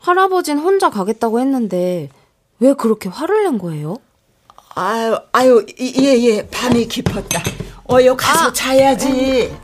[0.09, 2.09] 할아버진 혼자 가겠다고 했는데
[2.61, 3.99] 왜 그렇게 화를 낸 거예요?
[4.75, 7.42] 아유, 아유, 예, 예, 밤이 깊었다.
[7.90, 9.55] 어여 가서 아, 자야지.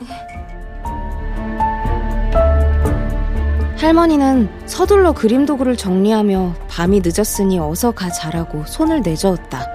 [3.78, 9.66] 할머니는 서둘러 그림 도구를 정리하며 밤이 늦었으니 어서 가 자라고 손을 내저었다.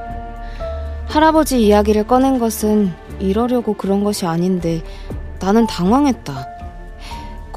[1.08, 4.84] 할아버지 이야기를 꺼낸 것은 이러려고 그런 것이 아닌데
[5.40, 6.59] 나는 당황했다.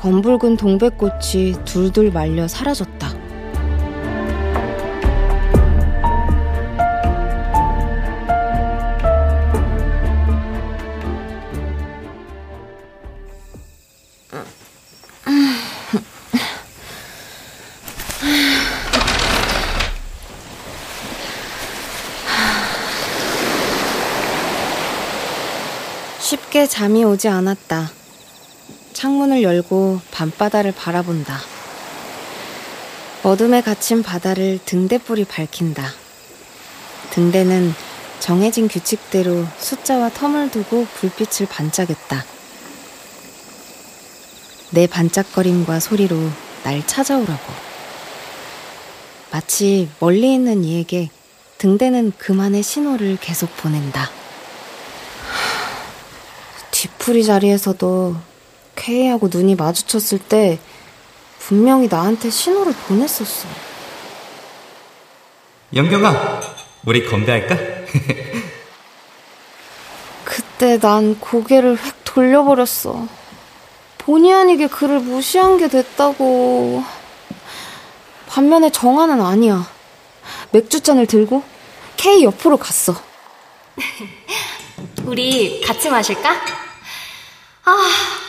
[0.03, 3.09] 검붉은 동백꽃이 둘둘 말려 사라졌다.
[26.19, 28.02] 쉽게 잠이 오지 않았다.
[29.03, 31.41] 창문을 열고 밤바다를 바라본다.
[33.25, 35.93] 어둠에 갇힌 바다를 등대불이 밝힌다.
[37.11, 37.75] 등대는
[38.21, 42.25] 정해진 규칙대로 숫자와 텀을 두고 불빛을 반짝였다.
[44.71, 46.17] 내 반짝거림과 소리로
[46.63, 47.53] 날 찾아오라고.
[49.33, 51.11] 마치 멀리 있는 이에게
[51.59, 54.09] 등대는 그만의 신호를 계속 보낸다.
[56.71, 58.31] 뒤풀이 자리에서도
[58.83, 60.59] 케이하고 눈이 마주쳤을 때
[61.39, 63.49] 분명히 나한테 신호를 보냈었어.
[65.75, 66.41] 영경아,
[66.85, 67.57] 우리 건배할까?
[70.25, 73.07] 그때 난 고개를 획 돌려버렸어.
[73.99, 76.83] 본의 아니게 그를 무시한 게 됐다고.
[78.27, 79.71] 반면에 정아는 아니야.
[80.51, 81.45] 맥주잔을 들고
[81.97, 82.95] K 옆으로 갔어.
[85.05, 86.62] 우리 같이 마실까?
[87.65, 87.77] 아,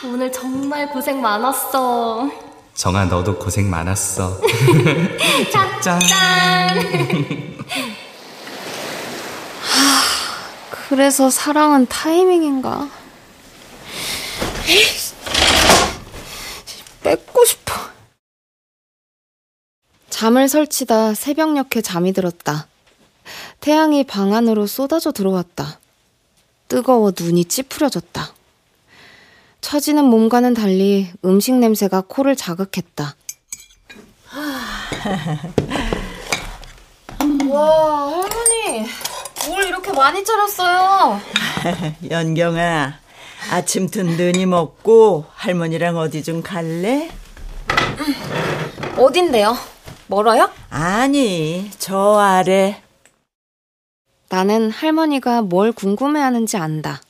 [0.04, 2.30] 오늘 정말 고생 많았어.
[2.74, 4.40] 정아, 너도 고생 많았어.
[5.52, 5.80] 짠!
[5.80, 6.00] 짠.
[10.88, 12.88] 그래서 사랑은 타이밍인가?
[17.02, 17.72] 뺏고 싶어.
[20.10, 22.66] 잠을 설치다 새벽녘에 잠이 들었다.
[23.60, 25.78] 태양이 방 안으로 쏟아져 들어왔다.
[26.68, 28.32] 뜨거워 눈이 찌푸려졌다.
[29.64, 33.16] 처지는 몸과는 달리 음식 냄새가 코를 자극했다.
[37.48, 38.86] 와, 할머니.
[39.48, 41.18] 뭘 이렇게 많이 차렸어요?
[42.10, 42.98] 연경아,
[43.52, 47.08] 아침 든든히 먹고 할머니랑 어디 좀 갈래?
[48.98, 49.56] 어딘데요?
[50.08, 50.50] 멀어요?
[50.68, 52.82] 아니, 저 아래.
[54.28, 57.00] 나는 할머니가 뭘 궁금해하는지 안다.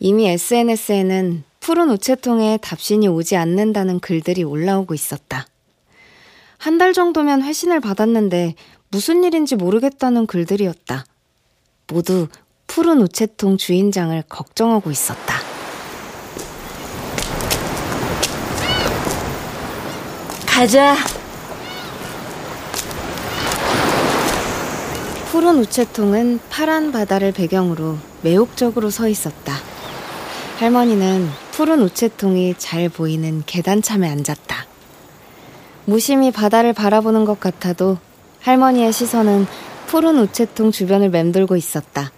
[0.00, 5.46] 이미 SNS에는 푸른 우체통에 답신이 오지 않는다는 글들이 올라오고 있었다.
[6.58, 8.54] 한 달 정도면 회신을 받았는데
[8.90, 11.04] 무슨 일인지 모르겠다는 글들이었다.
[11.88, 12.28] 모두
[12.66, 15.34] 푸른 우체통 주인장을 걱정하고 있었다.
[20.46, 20.96] 가자.
[25.30, 29.54] 푸른 우체통은 파란 바다를 배경으로 매혹적으로 서 있었다.
[30.58, 31.28] 할머니는
[31.60, 34.64] 푸른 우체통이 잘 보이는 계단참에 앉았다.
[35.84, 37.98] 무심히 바다를 바라보는 것 같아도
[38.40, 39.46] 할머니의 시선은
[39.86, 42.12] 푸른 우체통 주변을 맴돌고 있었다.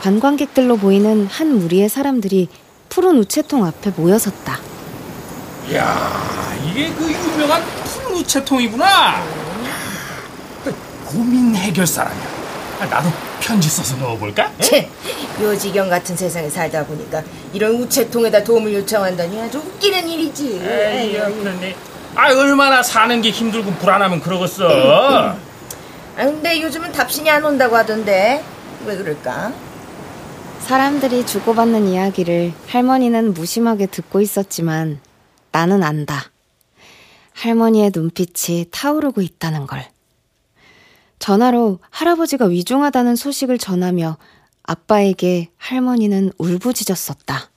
[0.00, 2.48] 관광객들로 보이는 한 무리의 사람들이
[2.88, 4.58] 푸른 우체통 앞에 모여섰다.
[5.72, 9.22] 야 이게 그 유명한 푸른 우체통이구나.
[10.64, 12.43] 그 고민 해결사라냐.
[12.80, 13.08] 아, 나도
[13.40, 14.50] 편지 써서 넣어볼까?
[14.60, 14.88] 채,
[15.42, 20.60] 요 지경 같은 세상에 살다 보니까 이런 우체통에다 도움을 요청한다니 아주 웃기는 일이지.
[20.62, 21.76] 에이, 그러네.
[22.16, 24.68] 아 얼마나 사는 게 힘들고 불안하면 그러겠어.
[24.68, 25.36] 아
[26.16, 28.44] 근데 요즘은 답신이 안 온다고 하던데
[28.86, 29.52] 왜 그럴까?
[30.60, 35.00] 사람들이 주고받는 이야기를 할머니는 무심하게 듣고 있었지만
[35.52, 36.30] 나는 안다.
[37.34, 39.84] 할머니의 눈빛이 타오르고 있다는 걸.
[41.24, 44.18] 전화로 할아버지가 위중하다는 소식을 전하며
[44.62, 47.50] 아빠에게 할머니는 울부짖었었다.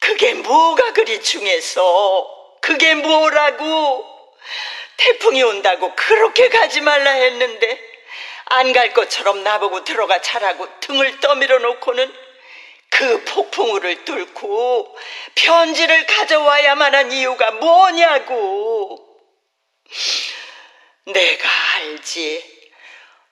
[0.00, 2.26] 그게 뭐가 그리 중해서?
[2.60, 4.04] 그게 뭐라고?
[4.96, 7.78] 태풍이 온다고 그렇게 가지 말라 했는데
[8.46, 12.12] 안 갈 것처럼 나보고 들어가 자라고 등을 떠밀어 놓고는
[12.90, 14.96] 그 폭풍우를 뚫고
[15.36, 19.06] 편지를 가져와야만 한 이유가 뭐냐고.
[21.04, 22.55] 내가 알지.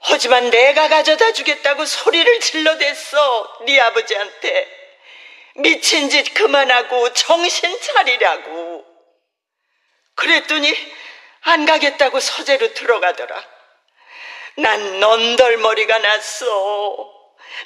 [0.07, 3.59] 하지만 내가 가져다 주겠다고 소리를 질러댔어.
[3.65, 4.69] 네 아버지한테.
[5.57, 8.85] 미친 짓 그만하고 정신 차리라고.
[10.15, 10.75] 그랬더니
[11.43, 13.45] 안 가겠다고 서재로 들어가더라.
[14.57, 17.11] 난 넌덜머리가 났어.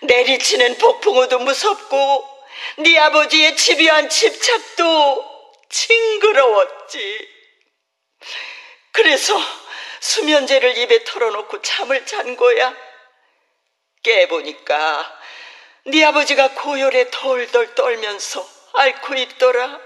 [0.03, 2.39] 내리치는 폭풍우도 무섭고
[2.79, 5.25] 네 아버지의 집요한 집착도
[5.71, 7.29] 징그러웠지.
[8.93, 9.37] 그래서
[10.01, 12.75] 수면제를 입에 털어놓고 잠을 잔 거야.
[14.03, 15.21] 깨보니까
[15.85, 19.81] 네 아버지가 고열에 덜덜 떨면서 앓고 있더라.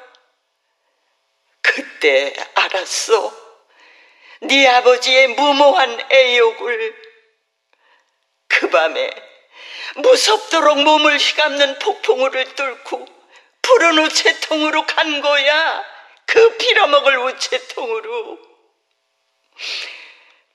[1.61, 3.33] 그때 알았어.
[4.43, 7.13] 네 아버지의 무모한 애욕을.
[8.49, 9.11] 그 밤에
[9.97, 13.07] 무섭도록 몸을 휘감는 폭풍우를 뚫고
[13.63, 15.85] 푸른 우체통으로 간 거야.
[16.27, 18.39] 그 빌어먹을 우체통으로.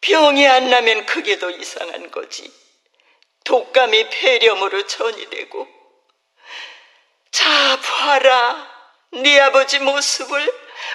[0.08, 1.06] 병이 안 나면
[1.38, 2.50] 더 이상한 거지.
[3.44, 5.68] 독감이 폐렴으로 전이되고.
[7.32, 8.68] 자, 봐라.
[9.12, 10.50] 네 아버지 모습을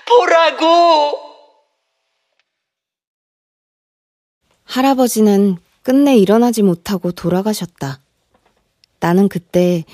[0.06, 1.18] 보라고.
[4.64, 8.00] 할아버지는 끝내 일어나지 못하고 돌아가셨다.
[9.00, 9.84] 나는 그때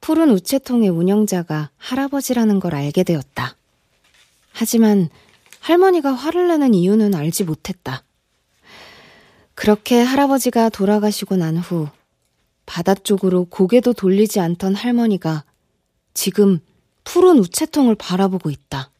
[0.00, 3.56] 푸른 우체통의 운영자가 할아버지라는 걸 알게 되었다.
[4.52, 5.08] 하지만
[5.60, 8.04] 할머니가 화를 내는 이유는 알지 못했다.
[9.58, 11.88] 그렇게 할아버지가 돌아가시고 난 후
[12.64, 15.42] 바다 쪽으로 고개도 돌리지 않던 할머니가
[16.14, 16.60] 지금
[17.02, 18.90] 푸른 우체통을 바라보고 있다.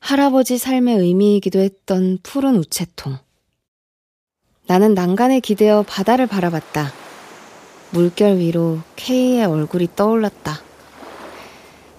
[0.00, 3.18] 할아버지 삶의 의미이기도 했던 푸른 우체통.
[4.66, 6.90] 나는 난간에 기대어 바다를 바라봤다.
[7.90, 10.60] 물결 위로 K의 얼굴이 떠올랐다.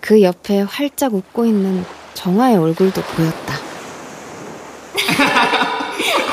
[0.02, 1.86] 그 옆에 활짝 웃고 있는
[2.16, 3.56] 정아의 얼굴도 보였다.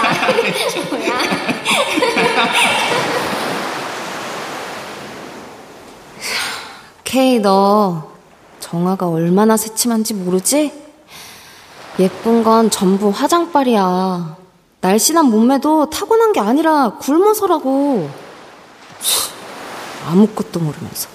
[7.05, 8.11] K, 너
[8.61, 10.73] 정아가 얼마나 새침한지 모르지?
[11.99, 14.37] 예쁜 건 전부 화장빨이야.
[14.81, 18.11] 날씬한 몸매도 타고난 게 아니라 굶어서라고.
[20.09, 21.09] 아무것도 모르면서.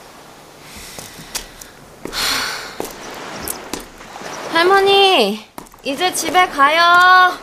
[4.54, 5.46] 할머니,
[5.84, 7.34] 이제 집에 가요.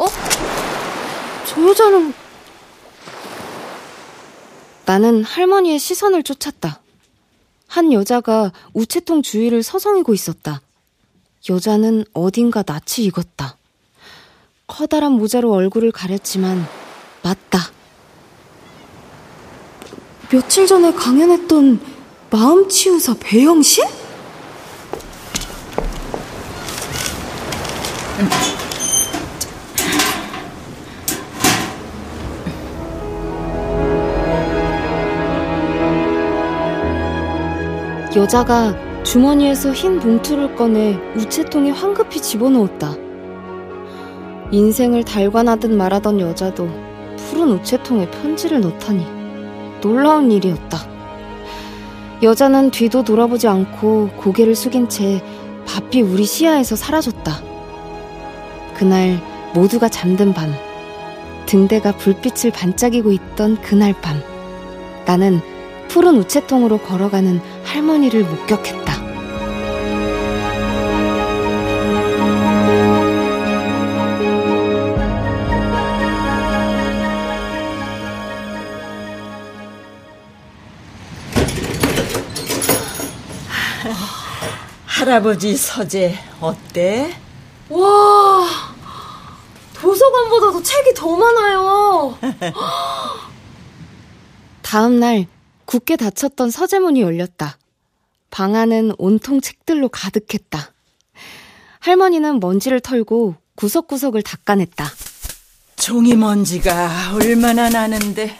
[0.00, 0.06] 어?
[1.46, 2.14] 저 여자는
[4.86, 6.80] 나는 할머니의 시선을 쫓았다.
[7.68, 10.62] 한 여자가 우체통 주위를 서성이고 있었다.
[11.48, 13.56] 여자는 어딘가 낯이 익었다.
[14.66, 16.66] 커다란 모자로 얼굴을 가렸지만
[17.22, 17.70] 맞다.
[20.30, 21.80] 며칠 전에 강연했던
[22.30, 23.84] 마음치유사 배영신?
[38.16, 42.96] 여자가 주머니에서 흰 봉투를 꺼내 우체통에 황급히 집어넣었다.
[44.50, 46.68] 인생을 달관하듯 말하던 여자도
[47.16, 49.06] 푸른 우체통에 편지를 넣다니
[49.80, 50.78] 놀라운 일이었다.
[52.20, 55.22] 여자는 뒤도 돌아보지 않고 고개를 숙인 채
[55.64, 57.32] 바삐 우리 시야에서 사라졌다.
[58.74, 59.20] 그날
[59.54, 60.52] 모두가 잠든 밤,
[61.46, 64.20] 등대가 불빛을 반짝이고 있던 그날 밤,
[65.06, 65.40] 나는
[65.90, 69.00] 푸른 우체통으로 걸어가는 할머니를 목격했다.
[84.86, 87.12] 할아버지 서재 어때?
[87.68, 88.46] 와,
[89.74, 92.16] 도서관보다도 책이 더 많아요.
[94.62, 95.26] 다음 날
[95.70, 97.56] 굳게 닫혔던 서재문이 열렸다.
[98.30, 100.72] 방 안은 온통 책들로 가득했다.
[101.78, 104.84] 할머니는 먼지를 털고 구석구석을 닦아냈다.
[105.76, 108.36] 종이 먼지가 얼마나 나는데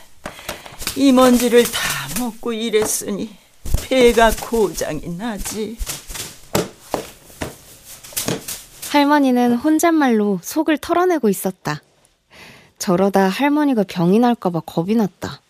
[0.96, 1.80] 이 먼지를 다
[2.18, 3.30] 먹고 일했으니
[3.84, 5.78] 배가 고장이 나지.
[8.90, 11.80] 할머니는 혼잣말로 속을 털어내고 있었다.
[12.80, 15.40] 저러다 할머니가 병이 날까봐 겁이 났다.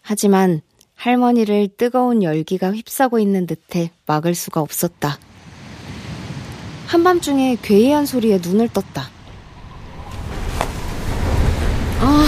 [0.00, 0.62] 하지만
[1.02, 5.18] 할머니를 뜨거운 열기가 휩싸고 있는 듯해 막을 수가 없었다.
[6.86, 9.10] 한밤중에 괴이한 소리에 눈을 떴다.
[11.98, 12.26] 아,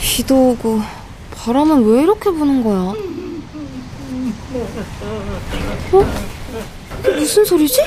[0.00, 0.80] 비도 오고
[1.34, 2.94] 바람은 왜 이렇게 부는 거야?
[5.92, 6.04] 어?
[7.16, 7.82] 무슨 소리지?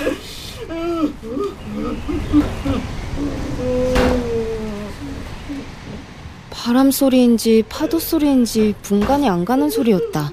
[6.63, 10.31] 바람 소리인지 파도 소리인지 분간이 안 가는 소리였다.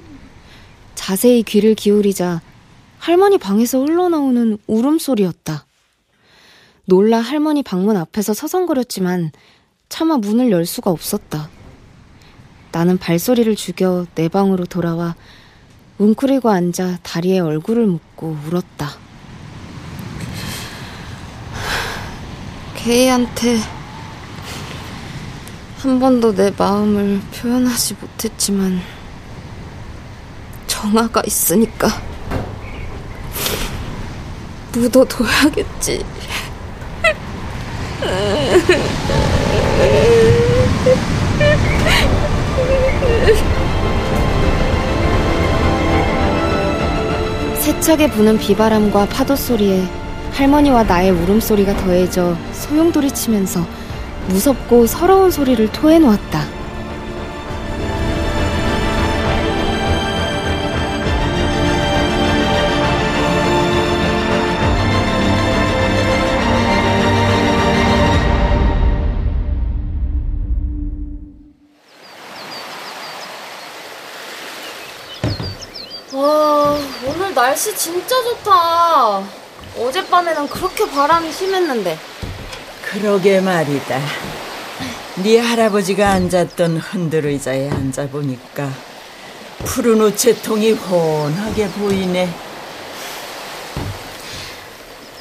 [0.94, 2.42] 자세히 귀를 기울이자
[2.98, 5.64] 할머니 방에서 흘러나오는 울음소리였다.
[6.84, 9.32] 놀라 할머니 방문 앞에서 서성거렸지만
[9.88, 11.48] 차마 문을 열 수가 없었다.
[12.72, 15.14] 나는 발소리를 죽여 내 방으로 돌아와
[15.96, 18.90] 웅크리고 앉아 다리에 얼굴을 묻고 울었다.
[22.76, 23.77] 케이한테
[25.78, 28.80] 한 번도 내 마음을 표현하지 못했지만
[30.66, 31.88] 정아가 있으니까
[34.72, 36.04] 묻어둬야겠지.
[47.60, 49.86] 세차게 부는 비바람과 파도 소리에
[50.32, 53.64] 할머니와 나의 울음소리가 더해져 소용돌이 치면서
[54.28, 56.58] 무섭고 서러운 소리를 토해놓았다.
[76.12, 79.22] 와, 오늘 날씨 진짜 좋다.
[79.78, 81.98] 어젯밤에는 그렇게 바람이 심했는데.
[82.90, 84.00] 그러게 말이다.
[85.16, 88.70] 네 할아버지가 앉았던 흔들 의자에 앉아 보니까
[89.58, 92.30] 푸른 우체통이 훤하게 보이네.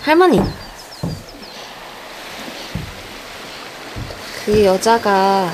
[0.01, 0.39] 할머니.
[4.45, 5.53] 그 여자가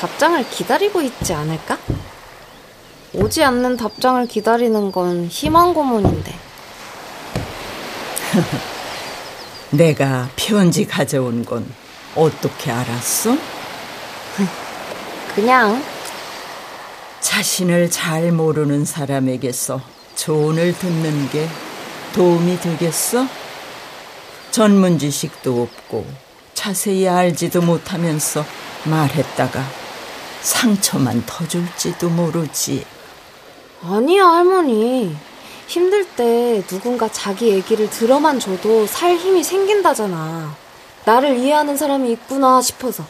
[0.00, 1.76] 답장을 기다리고 있지 않을까?
[3.12, 6.34] 오지 않는 답장을 기다리는 건 희망 고문인데.
[9.70, 11.72] 내가 편지 가져온 건
[12.16, 13.36] 어떻게 알았어?
[15.34, 15.82] 그냥
[17.20, 19.80] 자신을 잘 모르는 사람에게서
[20.16, 21.48] 조언을 듣는 게
[22.14, 23.26] 도움이 되겠어?
[24.50, 26.04] 전문 지식도 없고
[26.54, 28.44] 자세히 알지도 못하면서
[28.84, 29.64] 말했다가
[30.40, 32.84] 상처만 더 줄지도 모르지.
[33.82, 35.16] 아니야, 할머니.
[35.70, 40.56] 힘들 때 누군가 자기 얘기를 들어만 줘도 살 힘이 생긴다잖아.
[41.04, 43.04] 나를 이해하는 사람이 있구나 싶어서.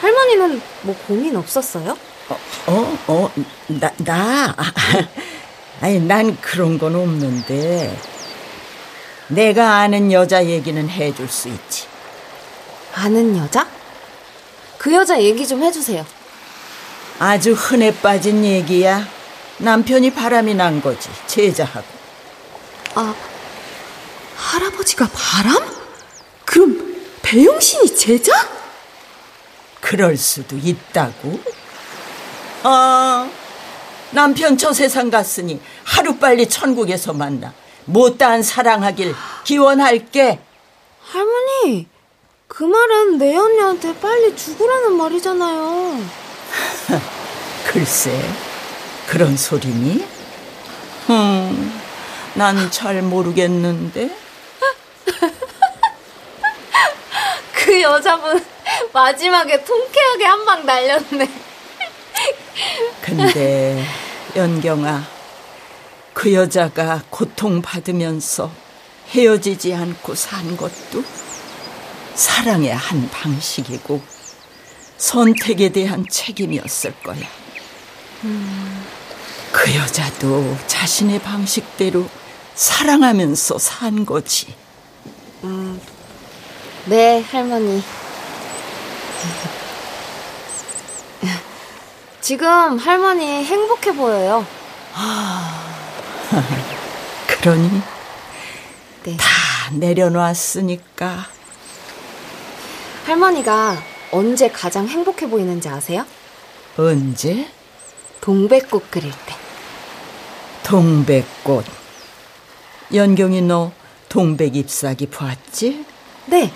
[0.00, 1.98] 할머니는 뭐 고민 없었어요?
[2.68, 2.98] 어?
[3.08, 3.30] 어?
[3.66, 4.54] 나, 나?
[5.82, 7.98] 아니, 난 그런 건 없는데.
[9.26, 11.88] 내가 아는 여자 얘기는 해줄 수 있지.
[12.94, 13.66] 아는 여자?
[14.78, 16.06] 그 여자 얘기 좀 해주세요.
[17.18, 19.21] 아주 흔해 빠진 얘기야.
[19.62, 21.86] 남편이 바람이 난 거지, 제자하고.
[22.96, 23.14] 아,
[24.36, 25.56] 할아버지가 바람?
[26.44, 28.32] 그럼 배용신이 제자?
[29.80, 31.40] 그럴 수도 있다고.
[32.64, 33.30] 아,
[34.10, 37.54] 남편 저 세상 갔으니 하루빨리 천국에서 만나.
[37.84, 40.40] 못다한 사랑하길 기원할게.
[41.04, 41.86] 할머니,
[42.48, 46.00] 그 말은 내 언니한테 빨리 죽으라는 말이잖아요.
[47.66, 48.20] 글쎄,
[49.12, 50.02] 그런 소리니?
[51.10, 51.80] 음,
[52.32, 54.08] 난 잘 모르겠는데.
[57.52, 58.42] 그 여자분
[58.94, 61.28] 마지막에 통쾌하게 한 방 날렸네.
[63.02, 63.84] 근데
[64.34, 65.04] 연경아,
[66.14, 68.50] 그 여자가 고통받으면서
[69.10, 71.04] 헤어지지 않고 산 것도
[72.14, 74.00] 사랑의 한 방식이고
[74.96, 77.28] 선택에 대한 책임이었을 거야.
[78.24, 79.01] 음.
[79.52, 82.08] 그 여자도 자신의 방식대로
[82.54, 84.54] 사랑하면서 산 거지.
[85.44, 85.80] 음,
[86.86, 87.82] 네, 할머니.
[92.20, 94.46] 지금 할머니 행복해 보여요.
[97.26, 97.82] 그러니
[99.04, 99.16] 네.
[99.16, 99.26] 다
[99.72, 101.26] 내려놨으니까
[103.04, 103.82] 할머니가
[104.12, 106.06] 언제 가장 행복해 보이는지 아세요?
[106.76, 107.48] 언제?
[108.20, 109.41] 동백꽃 그릴 때.
[110.72, 111.66] 동백꽃.
[112.94, 113.72] 연경이 너
[114.08, 115.84] 동백 잎사귀 보았지?
[116.28, 116.50] 네.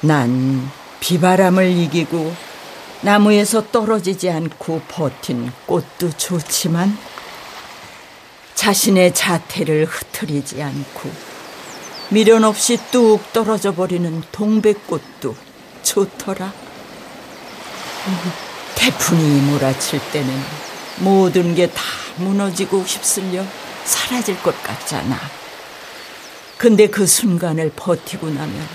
[0.00, 2.34] 난 비바람을 이기고
[3.02, 6.96] 나무에서 떨어지지 않고 버틴 꽃도 좋지만
[8.54, 11.10] 자신의 자태를 흐트리지 않고
[12.08, 15.36] 미련 없이 뚝 떨어져 버리는 동백꽃도
[15.82, 16.54] 좋더라.
[18.76, 20.69] 태풍이 몰아칠 때는
[21.00, 21.82] 모든 게 다
[22.16, 23.44] 무너지고 휩쓸려
[23.84, 25.18] 사라질 것 같잖아.
[26.58, 28.68] 근데 그 순간을 버티고 나면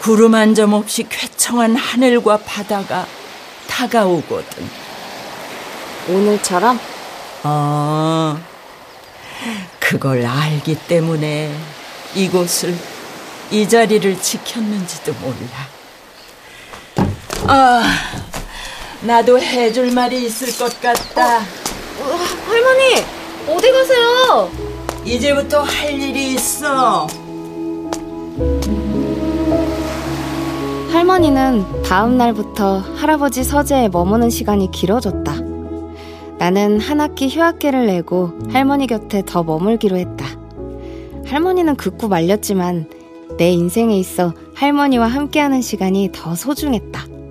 [0.00, 3.06] 구름 한 점 없이 쾌청한 하늘과 바다가
[3.68, 4.68] 다가오거든.
[6.08, 6.80] 오늘처럼?
[7.44, 8.40] 어,
[9.78, 11.54] 그걸 알기 때문에
[12.14, 12.76] 이곳을,
[13.50, 15.68] 이 자리를 지켰는지도 몰라.
[17.46, 17.82] 아,
[19.04, 21.38] 나도 해줄 말이 있을 것 같다.
[21.38, 22.94] 어, 할머니,
[23.48, 24.50] 어디 가세요?
[25.04, 27.08] 이제부터 할 일이 있어.
[30.92, 35.34] 할머니는 다음 날부터 할아버지 서재에 머무는 시간이 길어졌다.
[36.38, 40.26] 나는 한 학기 휴학계를 내고 할머니 곁에 더 머물기로 했다.
[41.26, 42.88] 할머니는 극구 말렸지만
[43.36, 47.21] 내 인생에 있어 할머니와 함께하는 시간이 더 소중했다.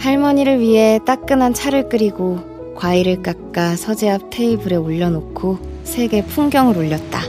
[0.00, 7.20] 할머니를 위해 따끈한 차를 끓이고 과일을 깎아 서재 앞 테이블에 올려놓고 세계 풍경을 올렸다.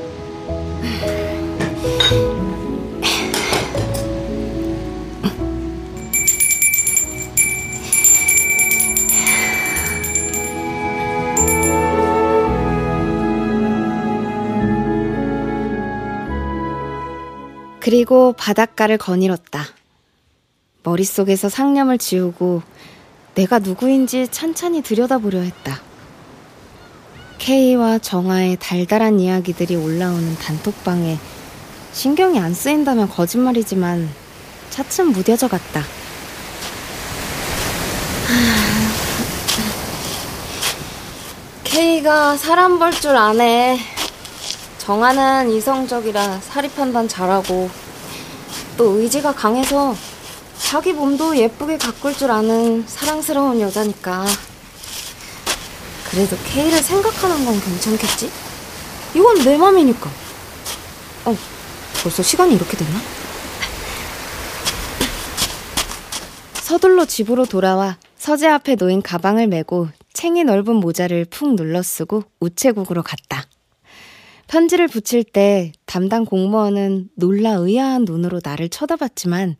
[17.81, 19.80] 그리고 바닷가를 거닐었다.
[20.83, 22.63] 머릿속에서 상념을 지우고
[23.35, 25.79] 내가 누구인지 찬찬히 들여다보려 했다.
[27.37, 31.17] K와 정아의 달달한 이야기들이 올라오는 단톡방에
[31.93, 34.09] 신경이 안 쓰인다면 거짓말이지만
[34.69, 35.83] 차츰 무뎌져 갔다.
[41.63, 43.79] K가 사람 볼 줄 아네.
[44.79, 47.69] 정아는 이성적이라 사리 판단 잘하고
[48.77, 49.95] 또 의지가 강해서
[50.71, 54.23] 자기 몸도 예쁘게 가꿀 줄 아는 사랑스러운 여자니까.
[56.09, 58.31] 그래도 K를 생각하는 건 괜찮겠지?
[59.13, 60.09] 이건 내 맘이니까.
[61.25, 61.35] 어,
[62.01, 62.97] 벌써 시간이 이렇게 됐나?
[66.53, 73.03] 서둘러 집으로 돌아와 서재 앞에 놓인 가방을 메고 챙이 넓은 모자를 푹 눌러 쓰고 우체국으로
[73.03, 73.43] 갔다.
[74.47, 79.57] 편지를 붙일 때 담당 공무원은 놀라 의아한 눈으로 나를 쳐다봤지만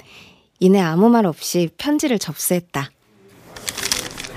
[0.64, 2.92] 이내 아무 말 없이 편지를 접수했다.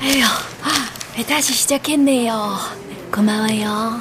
[0.03, 2.33] 에휴, 다시 시작했네요.
[3.13, 4.01] 고마워요.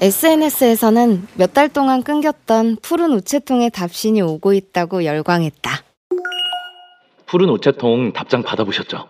[0.00, 5.70] SNS에서는 몇 달 동안 끊겼던 푸른 우체통의 답신이 오고 있다고 열광했다.
[7.26, 9.08] 푸른 우체통 답장 받아보셨죠?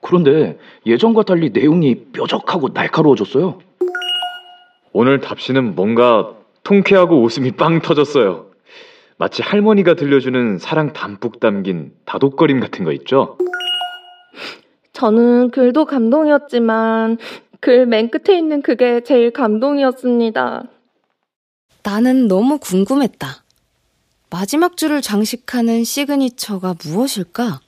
[0.00, 0.56] 그런데
[0.86, 3.58] 예전과 달리 내용이 뾰족하고 날카로워졌어요.
[4.92, 6.30] 오늘 답시는 뭔가
[6.62, 8.46] 통쾌하고 웃음이 빵 터졌어요.
[9.16, 13.38] 마치 할머니가 들려주는 사랑 담뿍 담긴 다독거림 같은 거 있죠?
[14.92, 17.18] 저는 글도 감동이었지만
[17.60, 20.64] 글 맨 끝에 있는 그게 제일 감동이었습니다.
[21.82, 23.42] 나는 너무 궁금했다.
[24.30, 27.60] 마지막 줄을 장식하는 시그니처가 무엇일까?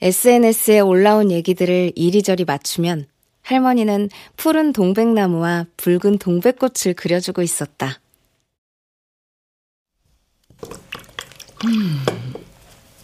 [0.00, 3.06] SNS에 올라온 얘기들을 이리저리 맞추면
[3.42, 8.00] 할머니는 푸른 동백나무와 붉은 동백꽃을 그려주고 있었다.
[11.64, 12.04] 음.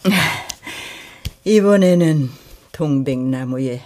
[1.45, 2.29] 이번에는
[2.71, 3.81] 동백나무에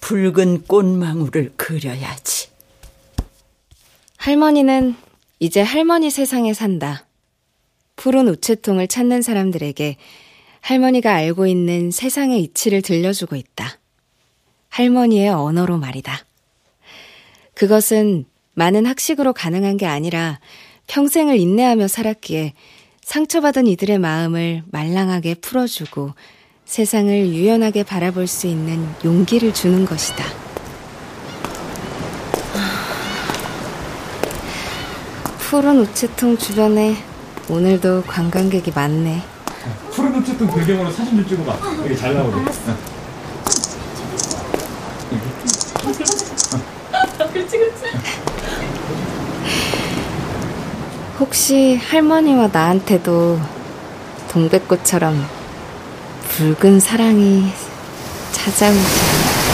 [0.00, 2.48] 붉은 꽃망울을 그려야지.
[4.16, 4.96] 할머니는
[5.38, 7.06] 이제 할머니 세상에 산다.
[7.96, 9.96] 푸른 우체통을 찾는 사람들에게
[10.60, 13.78] 할머니가 알고 있는 세상의 이치를 들려주고 있다.
[14.68, 16.24] 할머니의 언어로 말이다.
[17.54, 20.40] 그것은 많은 학식으로 가능한 게 아니라
[20.88, 22.54] 평생을 인내하며 살았기에
[23.06, 26.14] 상처받은 이들의 마음을 말랑하게 풀어주고
[26.64, 30.24] 세상을 유연하게 바라볼 수 있는 용기를 주는 것이다.
[35.38, 36.96] 푸른 우체통 주변에
[37.48, 39.22] 오늘도 관광객이 많네.
[39.92, 41.84] 푸른 우체통 배경으로 사진 좀 찍어봐.
[41.84, 42.36] 여기 잘 나오게.
[47.32, 48.05] 그렇지, 그렇지.
[51.18, 53.40] 혹시 할머니와 나한테도
[54.28, 55.26] 동백꽃처럼
[56.28, 57.50] 붉은 사랑이
[58.32, 59.46] 찾아오지 않을까?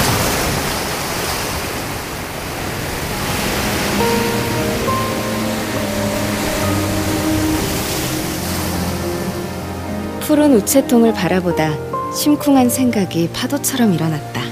[10.23, 11.73] 푸른 우체통을 바라보다
[12.13, 14.43] 심쿵한 생각이 파도처럼 일어났다.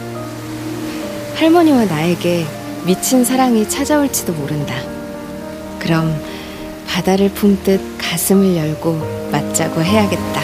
[1.35, 2.47] 할머니와 나에게
[2.87, 4.77] 미친 사랑이 찾아올지도 모른다.
[5.81, 6.15] 그럼
[7.01, 10.42] 바다를 품듯 가슴을 열고 맞자고 해야겠다.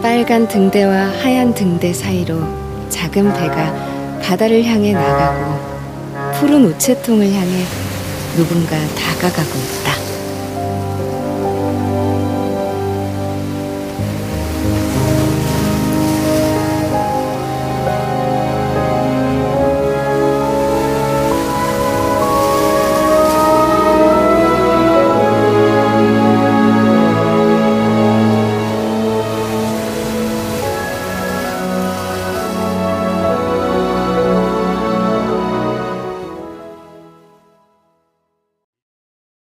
[0.00, 2.40] 빨간 등대와 하얀 등대 사이로
[2.90, 5.58] 작은 배가 바다를 향해 나가고
[6.38, 7.64] 푸른 우체통을 향해
[8.36, 9.75] 누군가 다가가고 있다.